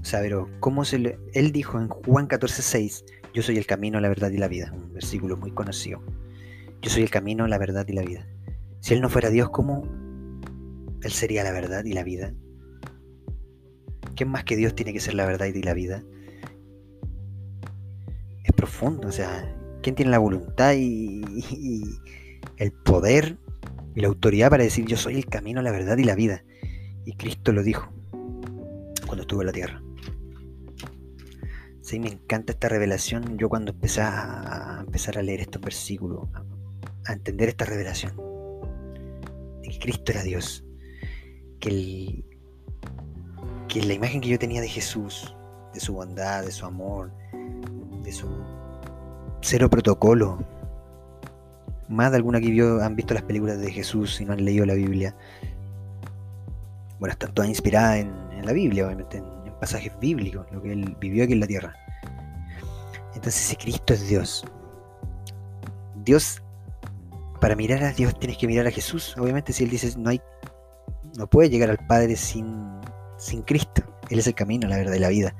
O 0.00 0.04
sea, 0.04 0.20
pero 0.20 0.48
¿cómo 0.60 0.84
se 0.84 1.00
le... 1.00 1.18
Él 1.32 1.50
dijo 1.50 1.80
en 1.80 1.88
Juan 1.88 2.28
14:6, 2.28 3.02
yo 3.34 3.42
soy 3.42 3.58
el 3.58 3.66
camino, 3.66 3.98
la 3.98 4.08
verdad 4.08 4.30
y 4.30 4.38
la 4.38 4.46
vida, 4.46 4.72
un 4.72 4.92
versículo 4.92 5.36
muy 5.36 5.50
conocido. 5.50 6.00
Yo 6.80 6.90
soy 6.90 7.02
el 7.02 7.10
camino, 7.10 7.48
la 7.48 7.58
verdad 7.58 7.84
y 7.88 7.92
la 7.92 8.02
vida. 8.02 8.24
Si 8.78 8.94
Él 8.94 9.00
no 9.00 9.08
fuera 9.08 9.30
Dios, 9.30 9.50
¿cómo 9.50 9.82
Él 11.02 11.10
sería 11.10 11.42
la 11.42 11.50
verdad 11.50 11.84
y 11.84 11.92
la 11.92 12.04
vida? 12.04 12.32
¿Quién 14.14 14.28
más 14.28 14.44
que 14.44 14.54
Dios 14.54 14.76
tiene 14.76 14.92
que 14.92 15.00
ser 15.00 15.14
la 15.14 15.26
verdad 15.26 15.46
y 15.46 15.60
la 15.60 15.74
vida? 15.74 16.04
Es 18.44 18.52
profundo, 18.52 19.08
o 19.08 19.12
sea, 19.12 19.52
¿quién 19.82 19.96
tiene 19.96 20.12
la 20.12 20.18
voluntad 20.18 20.74
y, 20.76 21.20
y 21.50 21.82
el 22.58 22.70
poder 22.70 23.38
y 23.96 24.02
la 24.02 24.06
autoridad 24.06 24.50
para 24.50 24.62
decir 24.62 24.86
yo 24.86 24.96
soy 24.96 25.16
el 25.16 25.26
camino, 25.26 25.62
la 25.62 25.72
verdad 25.72 25.98
y 25.98 26.04
la 26.04 26.14
vida. 26.14 26.44
Y 27.04 27.14
Cristo 27.16 27.50
lo 27.50 27.64
dijo 27.64 27.92
cuando 29.14 29.22
estuvo 29.22 29.42
en 29.42 29.46
la 29.46 29.52
tierra. 29.52 29.82
Sí, 31.82 32.00
me 32.00 32.08
encanta 32.08 32.52
esta 32.52 32.68
revelación. 32.68 33.38
Yo 33.38 33.48
cuando 33.48 33.70
empecé 33.70 34.00
a, 34.00 34.82
empezar 34.84 35.18
a 35.18 35.22
leer 35.22 35.40
estos 35.40 35.62
versículos, 35.62 36.28
a, 37.06 37.12
entender 37.12 37.48
esta 37.48 37.64
revelación, 37.64 38.16
de 39.62 39.68
que 39.68 39.78
Cristo 39.78 40.10
era 40.10 40.24
Dios, 40.24 40.64
que, 41.60 42.24
que 43.68 43.82
la 43.82 43.92
imagen 43.92 44.20
que 44.20 44.30
yo 44.30 44.38
tenía 44.38 44.60
de 44.60 44.68
Jesús, 44.68 45.32
de 45.72 45.78
su 45.78 45.94
bondad, 45.94 46.44
de 46.44 46.50
su 46.50 46.66
amor, 46.66 47.12
de 48.02 48.10
su 48.10 48.26
cero 49.42 49.70
protocolo, 49.70 50.44
más 51.88 52.10
de 52.10 52.16
alguna 52.16 52.40
que 52.40 52.50
vio, 52.50 52.82
han 52.82 52.96
visto 52.96 53.14
las 53.14 53.22
películas 53.22 53.60
de 53.60 53.70
Jesús 53.70 54.20
y 54.20 54.24
no 54.24 54.32
han 54.32 54.44
leído 54.44 54.66
la 54.66 54.74
Biblia. 54.74 55.14
Bueno, 56.98 57.12
están 57.12 57.32
todas 57.32 57.48
inspiradas 57.48 57.98
en, 57.98 58.23
la 58.44 58.52
Biblia, 58.52 58.86
obviamente, 58.86 59.18
en, 59.18 59.34
pasajes 59.60 59.92
bíblicos, 59.98 60.46
lo 60.52 60.60
que 60.60 60.72
él 60.72 60.96
vivió 61.00 61.24
aquí 61.24 61.32
en 61.32 61.40
la 61.40 61.46
tierra. 61.46 61.74
Entonces, 63.14 63.34
si 63.34 63.56
Cristo 63.56 63.94
es 63.94 64.08
Dios, 64.08 64.44
Dios, 66.04 66.42
para 67.40 67.56
mirar 67.56 67.82
a 67.84 67.92
Dios 67.92 68.18
tienes 68.18 68.36
que 68.36 68.46
mirar 68.46 68.66
a 68.66 68.70
Jesús. 68.70 69.14
Obviamente, 69.16 69.52
si 69.52 69.64
él 69.64 69.70
dice, 69.70 69.96
no 69.96 70.10
hay, 70.10 70.20
no 71.16 71.28
puede 71.28 71.48
llegar 71.48 71.70
al 71.70 71.78
Padre 71.86 72.16
sin, 72.16 72.66
sin 73.16 73.42
Cristo. 73.42 73.82
Él 74.10 74.18
es 74.18 74.26
el 74.26 74.34
camino, 74.34 74.68
la 74.68 74.76
verdad 74.76 74.94
y 74.94 74.98
la 74.98 75.08
vida. 75.08 75.34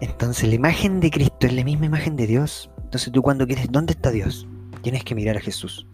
Entonces, 0.00 0.48
la 0.48 0.54
imagen 0.54 1.00
de 1.00 1.10
Cristo 1.10 1.46
es 1.46 1.52
la 1.52 1.64
misma 1.64 1.86
imagen 1.86 2.16
de 2.16 2.26
Dios. 2.26 2.70
Entonces 2.82 3.12
tú 3.12 3.22
cuando 3.22 3.46
quieres, 3.46 3.70
¿dónde 3.70 3.92
está 3.92 4.10
Dios? 4.10 4.46
Tienes 4.82 5.04
que 5.04 5.14
mirar 5.14 5.36
a 5.36 5.40
Jesús. 5.40 5.86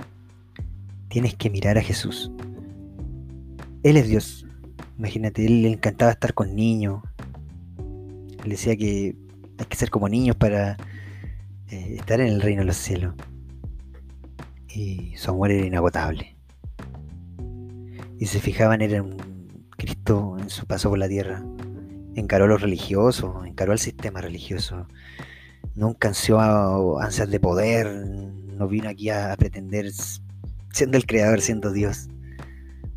Tienes 1.09 1.35
que 1.35 1.51
mirar 1.51 1.79
a 1.79 1.83
Jesús. 1.83 2.31
Él 3.83 3.97
es 3.97 4.09
Dios. 4.09 4.47
Imagínate, 5.01 5.47
él 5.47 5.63
le 5.63 5.73
encantaba 5.73 6.11
estar 6.11 6.35
con 6.35 6.55
niños. 6.55 7.03
Él 8.45 8.51
decía 8.51 8.77
que 8.77 9.17
hay 9.59 9.65
que 9.65 9.75
ser 9.75 9.89
como 9.89 10.11
niños 10.11 10.37
para 10.37 10.77
eh, 11.71 11.95
estar 11.97 12.21
en 12.21 12.27
el 12.27 12.43
reino 12.43 12.61
de 12.61 12.67
los 12.67 12.77
cielos. 12.77 13.15
Y 14.69 15.17
su 15.17 15.31
amor 15.31 15.53
era 15.53 15.65
inagotable. 15.65 16.37
Y 18.19 18.27
se 18.27 18.41
fijaban, 18.41 18.83
era 18.83 19.03
un 19.03 19.17
Cristo 19.79 20.37
en 20.39 20.51
su 20.51 20.67
paso 20.67 20.91
por 20.91 20.99
la 20.99 21.09
tierra. 21.09 21.43
Encaró 22.15 22.45
a 22.45 22.49
los 22.49 22.61
religiosos, 22.61 23.47
encaró 23.47 23.73
al 23.73 23.79
sistema 23.79 24.21
religioso, 24.21 24.87
nunca 25.75 26.09
ansió 26.09 27.01
ansias 27.01 27.31
de 27.31 27.41
poder, 27.41 27.87
no 27.87 28.69
vino 28.69 28.91
aquí 28.91 29.09
a, 29.09 29.35
pretender, 29.39 29.91
siendo 30.75 30.99
el 30.99 31.07
creador, 31.07 31.41
siendo 31.41 31.73
Dios, 31.73 32.11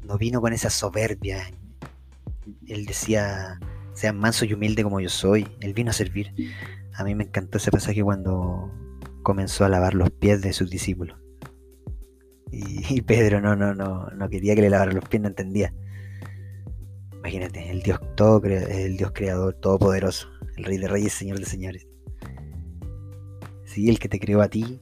no 0.05 0.17
vino 0.17 0.41
con 0.41 0.51
esa 0.51 0.69
soberbia, 0.69 1.45
Él 2.67 2.85
decía, 2.85 3.59
sean 3.93 4.17
manso 4.17 4.45
y 4.45 4.53
humilde 4.53 4.83
como 4.83 4.99
yo 4.99 5.09
soy. 5.09 5.47
Él 5.61 5.73
vino 5.73 5.91
a 5.91 5.93
servir. 5.93 6.33
A 6.95 7.03
mí 7.03 7.15
me 7.15 7.25
encantó 7.25 7.57
ese 7.57 7.71
pasaje 7.71 8.03
cuando 8.03 8.71
comenzó 9.23 9.65
a 9.65 9.69
lavar 9.69 9.93
los 9.93 10.11
pies 10.11 10.41
de 10.41 10.53
sus 10.53 10.69
discípulos. 10.69 11.17
Y, 12.51 13.01
Pedro 13.01 13.41
no, 13.41 13.55
no, 13.55 13.73
no, 13.73 14.09
no 14.11 14.29
quería 14.29 14.53
que 14.53 14.61
le 14.61 14.69
lavara 14.69 14.91
los 14.91 15.07
pies, 15.07 15.21
no 15.21 15.29
entendía. 15.29 15.73
Imagínate, 17.13 17.71
el 17.71 17.81
Dios 17.81 17.99
todo, 18.15 18.43
el 18.45 18.97
Dios 18.97 19.11
creador, 19.13 19.55
todopoderoso, 19.55 20.27
el 20.57 20.65
Rey 20.65 20.77
de 20.77 20.87
Reyes, 20.87 21.13
Señor 21.13 21.39
de 21.39 21.45
Señores. 21.45 21.87
Sí, 23.63 23.89
el 23.89 23.97
que 23.97 24.09
te 24.09 24.19
creó 24.19 24.41
a 24.41 24.49
ti, 24.49 24.81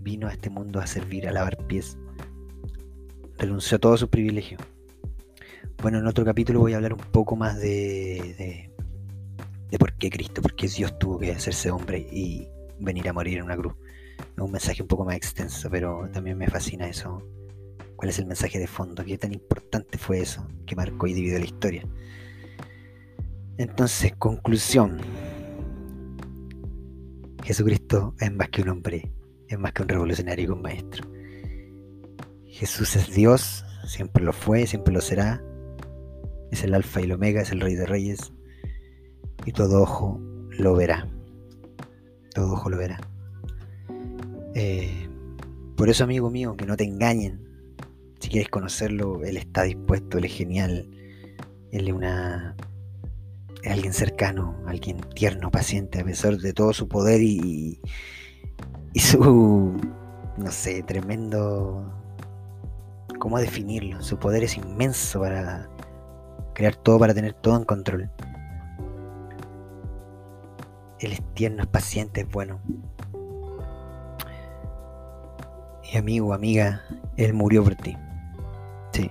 vino 0.00 0.26
a 0.26 0.32
este 0.32 0.50
mundo 0.50 0.80
a 0.80 0.86
servir, 0.86 1.28
a 1.28 1.32
lavar 1.32 1.56
pies. 1.66 1.98
Renunció 3.38 3.76
a 3.76 3.80
todo 3.80 3.96
su 3.96 4.08
privilegio. 4.08 4.58
Bueno, 5.82 5.98
en 5.98 6.06
otro 6.06 6.26
capítulo 6.26 6.60
voy 6.60 6.74
a 6.74 6.76
hablar 6.76 6.92
un 6.92 6.98
poco 6.98 7.36
más 7.36 7.58
de, 7.58 8.70
de, 9.70 9.78
por 9.78 9.94
qué 9.94 10.10
Cristo, 10.10 10.42
por 10.42 10.54
qué 10.54 10.68
Dios 10.68 10.98
tuvo 10.98 11.18
que 11.18 11.32
hacerse 11.32 11.70
hombre 11.70 12.06
y 12.12 12.46
venir 12.78 13.08
a 13.08 13.14
morir 13.14 13.38
en 13.38 13.44
una 13.44 13.56
cruz. 13.56 13.72
Es 14.18 14.42
un 14.42 14.52
mensaje 14.52 14.82
un 14.82 14.88
poco 14.88 15.06
más 15.06 15.16
extenso, 15.16 15.70
pero 15.70 16.06
también 16.12 16.36
me 16.36 16.48
fascina 16.48 16.86
eso. 16.86 17.26
¿Cuál 17.96 18.10
es 18.10 18.18
el 18.18 18.26
mensaje 18.26 18.58
de 18.58 18.66
fondo? 18.66 19.02
¿Qué 19.06 19.16
tan 19.16 19.32
importante 19.32 19.96
fue 19.96 20.20
eso 20.20 20.46
que 20.66 20.76
marcó 20.76 21.06
y 21.06 21.14
dividió 21.14 21.38
la 21.38 21.46
historia? 21.46 21.86
Entonces, 23.56 24.12
conclusión. 24.18 25.00
Jesucristo 27.42 28.14
es 28.20 28.30
más 28.30 28.50
que 28.50 28.60
un 28.60 28.68
hombre, 28.68 29.10
es 29.48 29.58
más 29.58 29.72
que 29.72 29.82
un 29.82 29.88
revolucionario 29.88 30.44
y 30.44 30.48
un 30.48 30.60
maestro. 30.60 31.10
Jesús 32.44 32.96
es 32.96 33.14
Dios, 33.14 33.64
siempre 33.86 34.22
lo 34.22 34.34
fue, 34.34 34.66
siempre 34.66 34.92
lo 34.92 35.00
será. 35.00 35.42
Es 36.50 36.64
el 36.64 36.74
alfa 36.74 37.00
y 37.00 37.04
el 37.04 37.12
omega, 37.12 37.42
es 37.42 37.52
el 37.52 37.60
rey 37.60 37.74
de 37.74 37.86
reyes. 37.86 38.32
Y 39.46 39.52
todo 39.52 39.82
ojo 39.82 40.20
lo 40.50 40.74
verá. 40.74 41.08
Todo 42.34 42.52
ojo 42.52 42.70
lo 42.70 42.78
verá. 42.78 43.00
Eh, 44.54 45.08
por 45.76 45.88
eso, 45.88 46.04
amigo 46.04 46.30
mío, 46.30 46.56
que 46.56 46.66
no 46.66 46.76
te 46.76 46.84
engañen. 46.84 47.40
Si 48.20 48.28
quieres 48.28 48.48
conocerlo, 48.48 49.24
él 49.24 49.36
está 49.36 49.62
dispuesto, 49.62 50.18
él 50.18 50.26
es 50.26 50.32
genial. 50.32 50.90
Él 51.72 51.88
es 51.88 51.94
una. 51.94 52.56
Es 53.62 53.72
alguien 53.72 53.92
cercano, 53.92 54.56
alguien 54.66 55.00
tierno, 55.14 55.50
paciente, 55.50 56.00
a 56.00 56.04
pesar 56.04 56.38
de 56.38 56.52
todo 56.52 56.72
su 56.72 56.88
poder 56.88 57.22
y, 57.22 57.80
y 58.92 59.00
su. 59.00 59.76
No 60.36 60.50
sé, 60.50 60.82
tremendo. 60.82 61.94
¿Cómo 63.18 63.38
definirlo? 63.38 64.02
Su 64.02 64.18
poder 64.18 64.44
es 64.44 64.56
inmenso 64.56 65.20
para 65.20 65.68
crear 66.60 66.76
todo, 66.76 66.98
para 66.98 67.14
tener 67.14 67.32
todo 67.32 67.56
en 67.56 67.64
control. 67.64 68.10
Él 70.98 71.12
es 71.12 71.22
tierno, 71.32 71.62
es 71.62 71.68
paciente, 71.68 72.20
es 72.20 72.28
bueno. 72.28 72.60
Y 75.90 75.96
amigo, 75.96 76.34
amiga, 76.34 76.82
Él 77.16 77.32
murió 77.32 77.64
por 77.64 77.76
ti. 77.76 77.96
Sí. 78.92 79.10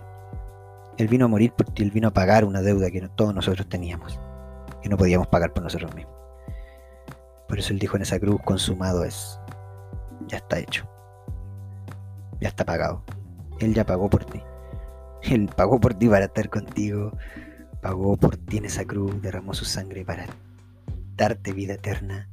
Él 0.99 1.07
vino 1.07 1.25
a 1.25 1.27
morir 1.27 1.51
por 1.53 1.65
ti, 1.71 1.81
Él 1.81 1.89
vino 1.89 2.09
a 2.09 2.13
pagar 2.13 2.45
una 2.45 2.61
deuda 2.61 2.91
que 2.91 3.01
todos 3.15 3.33
nosotros 3.33 3.67
teníamos, 3.67 4.19
que 4.83 4.89
no 4.89 4.95
podíamos 4.95 5.25
pagar 5.25 5.51
por 5.51 5.63
nosotros 5.63 5.95
mismos. 5.95 6.13
Por 7.47 7.57
eso 7.57 7.73
Él 7.73 7.79
dijo 7.79 7.95
en 7.95 8.03
esa 8.03 8.19
cruz, 8.19 8.39
consumado 8.45 9.03
es. 9.03 9.39
Ya 10.27 10.37
está 10.37 10.59
hecho. 10.59 10.87
Ya 12.39 12.49
está 12.49 12.63
pagado. 12.63 13.01
Él 13.59 13.73
ya 13.73 13.87
pagó 13.87 14.07
por 14.07 14.23
ti. 14.23 14.39
Él 15.23 15.49
pagó 15.55 15.79
por 15.79 15.93
ti 15.95 16.07
para 16.07 16.25
estar 16.25 16.49
contigo. 16.49 17.11
Pagó 17.81 18.17
por 18.17 18.37
ti 18.37 18.57
en 18.57 18.65
esa 18.65 18.85
cruz, 18.85 19.21
derramó 19.21 19.53
su 19.53 19.65
sangre 19.65 20.03
para 20.03 20.25
darte 21.15 21.53
vida 21.53 21.75
eterna, 21.75 22.29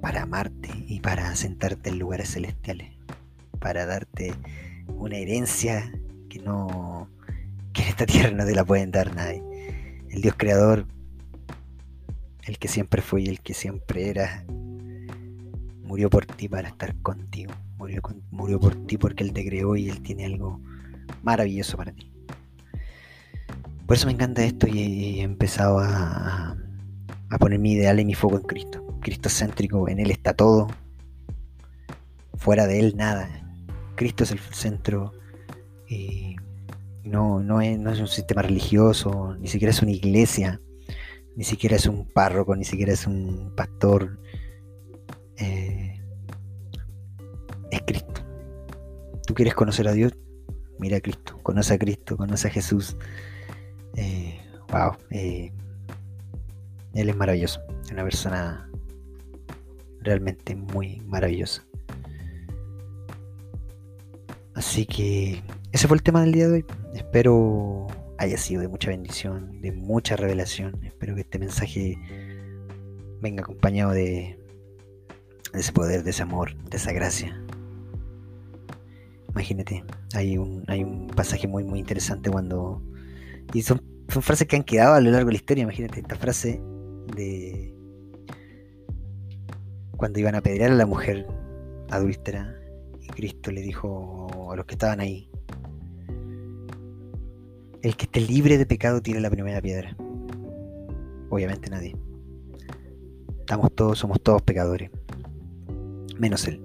para 0.00 0.22
amarte 0.22 0.68
y 0.86 1.00
para 1.00 1.34
sentarte 1.36 1.90
en 1.90 1.98
lugares 1.98 2.32
celestiales, 2.32 2.92
para 3.58 3.86
darte 3.86 4.34
una 4.88 5.16
herencia 5.16 5.92
que 6.28 6.40
no 6.40 7.08
que 7.72 7.82
en 7.82 7.88
esta 7.88 8.06
tierra 8.06 8.30
no 8.30 8.44
te 8.44 8.54
la 8.54 8.64
pueden 8.64 8.90
dar 8.90 9.14
nadie. 9.14 9.42
El 10.10 10.22
Dios 10.22 10.34
creador, 10.36 10.86
el 12.42 12.58
que 12.58 12.68
siempre 12.68 13.00
fue 13.00 13.22
y 13.22 13.28
el 13.28 13.40
que 13.40 13.54
siempre 13.54 14.10
era, 14.10 14.44
murió 15.84 16.10
por 16.10 16.26
ti 16.26 16.48
para 16.48 16.68
estar 16.68 16.94
contigo. 16.96 17.52
Murió, 17.78 18.02
murió 18.30 18.60
por 18.60 18.74
ti 18.86 18.98
porque 18.98 19.24
Él 19.24 19.32
te 19.32 19.46
creó 19.46 19.76
y 19.76 19.88
Él 19.88 20.02
tiene 20.02 20.26
algo 20.26 20.60
maravilloso 21.22 21.76
para 21.76 21.92
ti. 21.92 22.09
Por 23.90 23.96
eso 23.96 24.06
me 24.06 24.12
encanta 24.12 24.44
esto 24.44 24.68
y 24.68 25.18
he 25.18 25.22
empezado 25.22 25.80
a, 25.80 26.56
poner 27.40 27.58
mi 27.58 27.72
ideal 27.72 27.98
y 27.98 28.04
mi 28.04 28.14
foco 28.14 28.36
en 28.36 28.44
Cristo. 28.44 28.86
Cristo 29.00 29.28
céntrico, 29.28 29.88
en 29.88 29.98
Él 29.98 30.12
está 30.12 30.32
todo. 30.32 30.68
Fuera 32.34 32.68
de 32.68 32.78
Él 32.78 32.94
nada. 32.96 33.28
Cristo 33.96 34.22
es 34.22 34.30
el 34.30 34.38
centro. 34.38 35.10
Y 35.88 36.36
no, 37.02 37.40
no, 37.40 37.60
es, 37.60 37.80
no 37.80 37.90
es 37.90 37.98
un 37.98 38.06
sistema 38.06 38.42
religioso, 38.42 39.34
ni 39.40 39.48
siquiera 39.48 39.72
es 39.72 39.82
una 39.82 39.90
iglesia, 39.90 40.60
ni 41.34 41.42
siquiera 41.42 41.74
es 41.74 41.86
un 41.86 42.06
párroco, 42.06 42.54
ni 42.54 42.64
siquiera 42.64 42.92
es 42.92 43.08
un 43.08 43.52
pastor. 43.56 44.20
Eh, 45.36 46.00
es 47.72 47.82
Cristo. 47.82 48.22
¿Tú 49.26 49.34
quieres 49.34 49.56
conocer 49.56 49.88
a 49.88 49.92
Dios? 49.92 50.16
Mira 50.78 50.98
a 50.98 51.00
Cristo, 51.00 51.40
conoce 51.42 51.74
a 51.74 51.78
Cristo, 51.80 52.16
conoce 52.16 52.46
a 52.46 52.50
Jesús. 52.52 52.96
Eh, 53.96 54.40
wow. 54.70 54.96
Eh, 55.10 55.52
él 56.94 57.08
es 57.08 57.16
maravilloso, 57.16 57.60
una 57.92 58.02
persona 58.02 58.68
realmente 60.00 60.54
muy 60.56 61.00
maravillosa. 61.06 61.64
Así 64.54 64.86
que 64.86 65.42
ese 65.72 65.88
fue 65.88 65.96
el 65.96 66.02
tema 66.02 66.22
del 66.22 66.32
día 66.32 66.48
de 66.48 66.54
hoy. 66.54 66.64
Espero 66.94 67.86
haya 68.18 68.36
sido 68.36 68.60
de 68.60 68.68
mucha 68.68 68.90
bendición, 68.90 69.60
de 69.62 69.72
mucha 69.72 70.16
revelación. 70.16 70.84
Espero 70.84 71.14
que 71.14 71.22
este 71.22 71.38
mensaje 71.38 71.96
venga 73.20 73.42
acompañado 73.42 73.92
de, 73.92 74.38
ese 75.54 75.72
poder, 75.72 76.02
de 76.02 76.10
ese 76.10 76.22
amor, 76.22 76.54
de 76.64 76.76
esa 76.76 76.92
gracia. 76.92 77.42
Imagínate, 79.30 79.84
hay 80.12 80.36
un, 80.36 80.64
hay 80.66 80.82
un 80.82 81.06
pasaje 81.08 81.46
muy 81.46 81.64
muy 81.64 81.78
interesante 81.78 82.30
cuando... 82.30 82.82
Y 83.52 83.62
son, 83.62 83.82
son 84.08 84.22
frases 84.22 84.46
que 84.46 84.56
han 84.56 84.64
quedado 84.64 84.94
a 84.94 85.00
lo 85.00 85.10
largo 85.10 85.26
de 85.26 85.32
la 85.32 85.38
historia. 85.38 85.62
Imagínate, 85.62 86.00
esta 86.00 86.16
frase 86.16 86.60
de 87.16 87.74
cuando 89.96 90.18
iban 90.18 90.34
a 90.34 90.38
apedrear 90.38 90.70
a 90.70 90.74
la 90.74 90.86
mujer 90.86 91.26
adúltera 91.90 92.56
y 93.02 93.08
Cristo 93.08 93.50
le 93.50 93.60
dijo 93.60 94.50
a 94.50 94.56
los 94.56 94.64
que 94.64 94.74
estaban 94.74 95.00
ahí, 95.00 95.28
el 97.82 97.96
que 97.96 98.04
esté 98.04 98.20
libre 98.20 98.56
de 98.58 98.66
pecado 98.66 99.00
tire 99.00 99.20
la 99.20 99.30
primera 99.30 99.60
piedra. 99.60 99.96
Obviamente 101.28 101.70
nadie. 101.70 101.96
Estamos 103.40 103.74
todos, 103.74 103.98
somos 103.98 104.22
todos 104.22 104.42
pecadores. 104.42 104.90
Menos 106.18 106.46
él. 106.46 106.62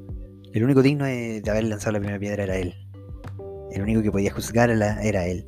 El 0.54 0.63
único 0.63 0.82
digno 0.82 1.06
de, 1.06 1.43
haber 1.50 1.65
lanzado 1.65 1.93
la 1.93 2.00
primera 2.00 2.19
piedra 2.19 2.43
era 2.43 2.58
él. 2.58 2.74
El 3.71 3.82
único 3.82 4.02
que 4.02 4.12
podía 4.12 4.32
juzgar 4.32 4.69
era 4.69 5.28
él. 5.28 5.45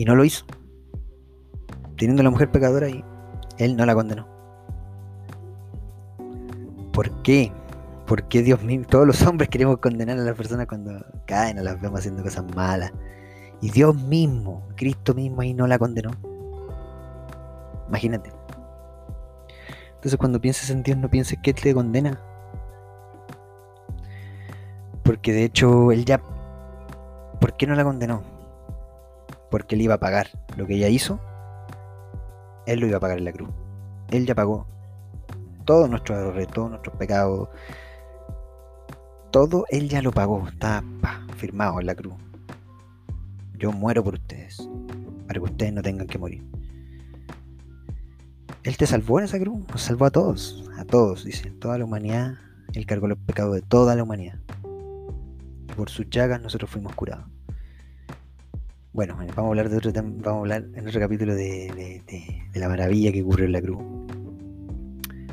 Y 0.00 0.06
no 0.06 0.16
lo 0.16 0.24
hizo. 0.24 0.46
Teniendo 1.98 2.22
a 2.22 2.24
la 2.24 2.30
mujer 2.30 2.50
pecadora 2.50 2.86
ahí, 2.86 3.04
él 3.58 3.76
no 3.76 3.84
la 3.84 3.94
condenó. 3.94 4.26
¿Por 6.90 7.20
qué? 7.20 7.52
¿Por 8.06 8.26
qué 8.26 8.40
Dios 8.40 8.62
mío? 8.62 8.80
Todos 8.88 9.06
los 9.06 9.20
hombres 9.26 9.50
queremos 9.50 9.76
condenar 9.76 10.18
a 10.18 10.22
las 10.22 10.34
personas 10.34 10.66
cuando 10.68 11.04
caen 11.26 11.58
o 11.58 11.62
las 11.62 11.78
vemos 11.82 12.00
haciendo 12.00 12.22
cosas 12.22 12.46
malas. 12.56 12.94
Y 13.60 13.70
Dios 13.72 13.94
mismo, 13.94 14.66
Cristo 14.74 15.12
mismo 15.12 15.42
ahí 15.42 15.52
no 15.52 15.66
la 15.66 15.78
condenó. 15.78 16.12
Imagínate. 17.88 18.32
Entonces 19.96 20.16
cuando 20.16 20.40
pienses 20.40 20.70
en 20.70 20.82
Dios 20.82 20.96
no 20.96 21.10
pienses 21.10 21.38
que 21.42 21.50
Él 21.50 21.56
te 21.56 21.74
condena. 21.74 22.18
Porque 25.02 25.34
de 25.34 25.44
hecho 25.44 25.92
Él 25.92 26.06
ya... 26.06 26.22
¿Por 27.38 27.54
qué 27.58 27.66
no 27.66 27.74
la 27.74 27.84
condenó? 27.84 28.29
Porque 29.50 29.74
Él 29.74 29.82
iba 29.82 29.94
a 29.94 30.00
pagar 30.00 30.28
lo 30.56 30.66
que 30.66 30.76
ella 30.76 30.88
hizo 30.88 31.20
él 32.70 32.78
lo 32.78 32.86
iba 32.86 32.98
a 32.98 33.00
pagar 33.00 33.18
en 33.18 33.24
la 33.24 33.32
cruz. 33.32 33.50
Él 34.10 34.26
ya 34.26 34.34
pagó 34.34 34.66
todos 35.64 35.88
nuestros 35.88 36.18
errores, 36.18 36.46
todos 36.48 36.70
nuestros 36.70 36.96
pecados. 36.96 37.48
Todo 39.30 39.64
Él 39.70 39.88
ya 39.88 40.02
lo 40.02 40.12
pagó. 40.12 40.46
Está 40.48 40.84
firmado 41.36 41.80
en 41.80 41.86
la 41.86 41.94
cruz. 41.94 42.14
Yo 43.58 43.72
muero 43.72 44.04
por 44.04 44.14
ustedes. 44.14 44.68
Para 45.26 45.40
que 45.40 45.44
ustedes 45.44 45.72
no 45.72 45.82
tengan 45.82 46.06
que 46.06 46.18
morir. 46.18 46.44
Él 48.62 48.76
te 48.76 48.86
salvó 48.86 49.18
en 49.18 49.24
esa 49.24 49.38
cruz. 49.38 49.66
Nos 49.68 49.82
salvó 49.82 50.06
a 50.06 50.10
todos. 50.10 50.68
A 50.78 50.84
todos, 50.84 51.24
dice. 51.24 51.50
Toda 51.50 51.78
la 51.78 51.84
humanidad. 51.84 52.34
Él 52.72 52.86
cargó 52.86 53.08
los 53.08 53.18
pecados 53.18 53.54
de 53.54 53.62
toda 53.62 53.96
la 53.96 54.02
humanidad. 54.02 54.38
Por 55.76 55.88
sus 55.88 56.08
llagas 56.10 56.40
nosotros 56.40 56.70
fuimos 56.70 56.94
curados. 56.94 57.29
Bueno, 58.92 59.14
vamos 59.16 59.36
a 59.36 59.42
hablar 59.42 59.68
de 59.68 59.76
otro 59.76 59.92
vamos 59.94 60.26
a 60.26 60.38
hablar 60.38 60.66
en 60.74 60.88
otro 60.88 60.98
capítulo 60.98 61.36
de, 61.36 62.02
la 62.54 62.68
maravilla 62.68 63.12
que 63.12 63.22
ocurrió 63.22 63.46
en 63.46 63.52
la 63.52 63.62
cruz. 63.62 63.78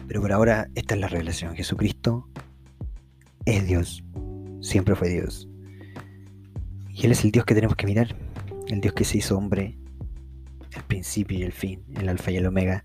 Pero 0.07 0.21
por 0.21 0.31
ahora, 0.31 0.69
esta 0.75 0.93
es 0.93 1.01
la 1.01 1.07
revelación. 1.07 1.55
Jesucristo 1.55 2.29
es 3.45 3.65
Dios. 3.65 4.03
Siempre 4.61 4.95
fue 4.95 5.09
Dios. 5.09 5.49
Y 6.89 7.05
Él 7.05 7.11
es 7.11 7.23
el 7.23 7.31
Dios 7.31 7.45
que 7.45 7.55
tenemos 7.55 7.75
que 7.75 7.87
mirar. 7.87 8.15
El 8.67 8.79
Dios 8.79 8.93
que 8.93 9.03
se 9.03 9.17
hizo 9.17 9.35
hombre. 9.35 9.75
El 10.75 10.83
principio 10.83 11.39
y 11.39 11.43
el 11.43 11.51
fin. 11.51 11.83
El 11.95 12.09
alfa 12.09 12.29
y 12.29 12.37
el 12.37 12.45
omega. 12.45 12.83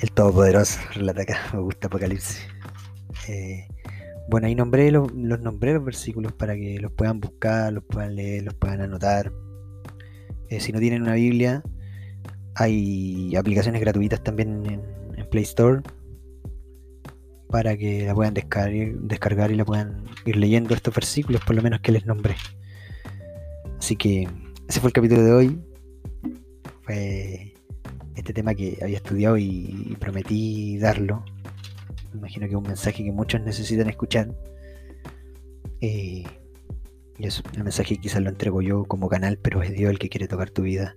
El 0.00 0.10
todopoderoso. 0.10 0.80
Relata 0.92 1.22
acá. 1.22 1.38
Me 1.52 1.60
gusta 1.60 1.86
Apocalipsis. 1.86 2.44
Eh, 3.28 3.68
bueno, 4.28 4.48
ahí 4.48 4.54
nombré 4.54 4.90
los, 4.90 5.12
nombré 5.14 5.74
los 5.74 5.84
versículos 5.84 6.32
para 6.32 6.54
que 6.56 6.78
los 6.80 6.92
puedan 6.92 7.20
buscar, 7.20 7.72
los 7.72 7.84
puedan 7.84 8.16
leer, 8.16 8.44
los 8.44 8.54
puedan 8.54 8.80
anotar. 8.80 9.32
Eh, 10.48 10.60
si 10.60 10.72
no 10.72 10.80
tienen 10.80 11.02
una 11.02 11.14
Biblia, 11.14 11.62
hay 12.54 13.36
aplicaciones 13.36 13.80
gratuitas 13.80 14.22
también 14.22 14.64
en, 14.66 14.96
Play 15.30 15.42
Store 15.42 15.82
para 17.50 17.76
que 17.76 18.06
la 18.06 18.14
puedan 18.14 18.32
descargar, 18.32 18.94
descargar 19.00 19.50
y 19.50 19.56
la 19.56 19.64
puedan 19.64 20.04
ir 20.24 20.36
leyendo 20.36 20.72
estos 20.72 20.94
versículos, 20.94 21.42
por 21.44 21.56
lo 21.56 21.62
menos 21.62 21.80
que 21.80 21.90
les 21.90 22.06
nombré. 22.06 22.36
Así 23.78 23.96
que 23.96 24.28
ese 24.68 24.80
fue 24.80 24.90
el 24.90 24.92
capítulo 24.92 25.22
de 25.24 25.32
hoy. 25.32 25.60
Fue 26.82 27.54
este 28.14 28.32
tema 28.32 28.54
que 28.54 28.78
había 28.80 28.98
estudiado 28.98 29.36
y 29.36 29.96
prometí 29.98 30.78
darlo 30.78 31.24
imagino 32.16 32.46
que 32.46 32.52
es 32.52 32.56
un 32.56 32.62
mensaje 32.62 33.04
que 33.04 33.12
muchos 33.12 33.40
necesitan 33.40 33.88
escuchar. 33.88 34.34
Eh, 35.80 36.24
y 37.18 37.26
eso, 37.26 37.42
el 37.54 37.64
mensaje 37.64 37.96
quizás 37.96 38.22
lo 38.22 38.28
entrego 38.28 38.60
yo 38.60 38.84
como 38.84 39.08
canal, 39.08 39.38
pero 39.38 39.62
es 39.62 39.72
Dios 39.72 39.90
el 39.90 39.98
que 39.98 40.08
quiere 40.08 40.28
tocar 40.28 40.50
tu 40.50 40.62
vida. 40.62 40.96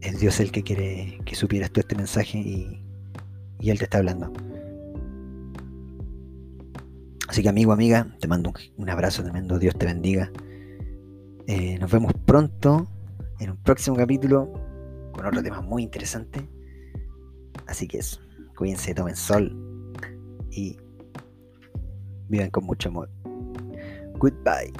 Es 0.00 0.20
Dios 0.20 0.38
el 0.40 0.52
que 0.52 0.62
quiere 0.62 1.18
que 1.24 1.34
supieras 1.34 1.70
tú 1.70 1.80
este 1.80 1.96
mensaje 1.96 2.38
y, 2.38 2.82
Él 3.68 3.78
te 3.78 3.84
está 3.84 3.98
hablando. 3.98 4.32
Así 7.28 7.42
que 7.42 7.48
amigo, 7.48 7.72
amiga, 7.72 8.16
te 8.20 8.28
mando 8.28 8.52
un, 8.76 8.88
abrazo 8.88 9.22
tremendo, 9.24 9.58
Dios 9.58 9.76
te 9.76 9.86
bendiga. 9.86 10.30
Eh, 11.48 11.78
nos 11.78 11.90
vemos 11.90 12.12
pronto 12.24 12.88
en 13.40 13.50
un 13.50 13.56
próximo 13.56 13.96
capítulo 13.96 14.52
con 15.12 15.26
otro 15.26 15.42
tema 15.42 15.60
muy 15.60 15.82
interesante. 15.82 16.48
Así 17.66 17.88
que 17.88 17.98
eso. 17.98 18.25
Cuídense, 18.56 18.94
tomen 18.94 19.16
sol 19.16 19.54
y 20.50 20.76
vivan 22.28 22.50
con 22.50 22.64
mucho 22.64 22.88
amor. 22.88 23.10
Goodbye. 24.18 24.72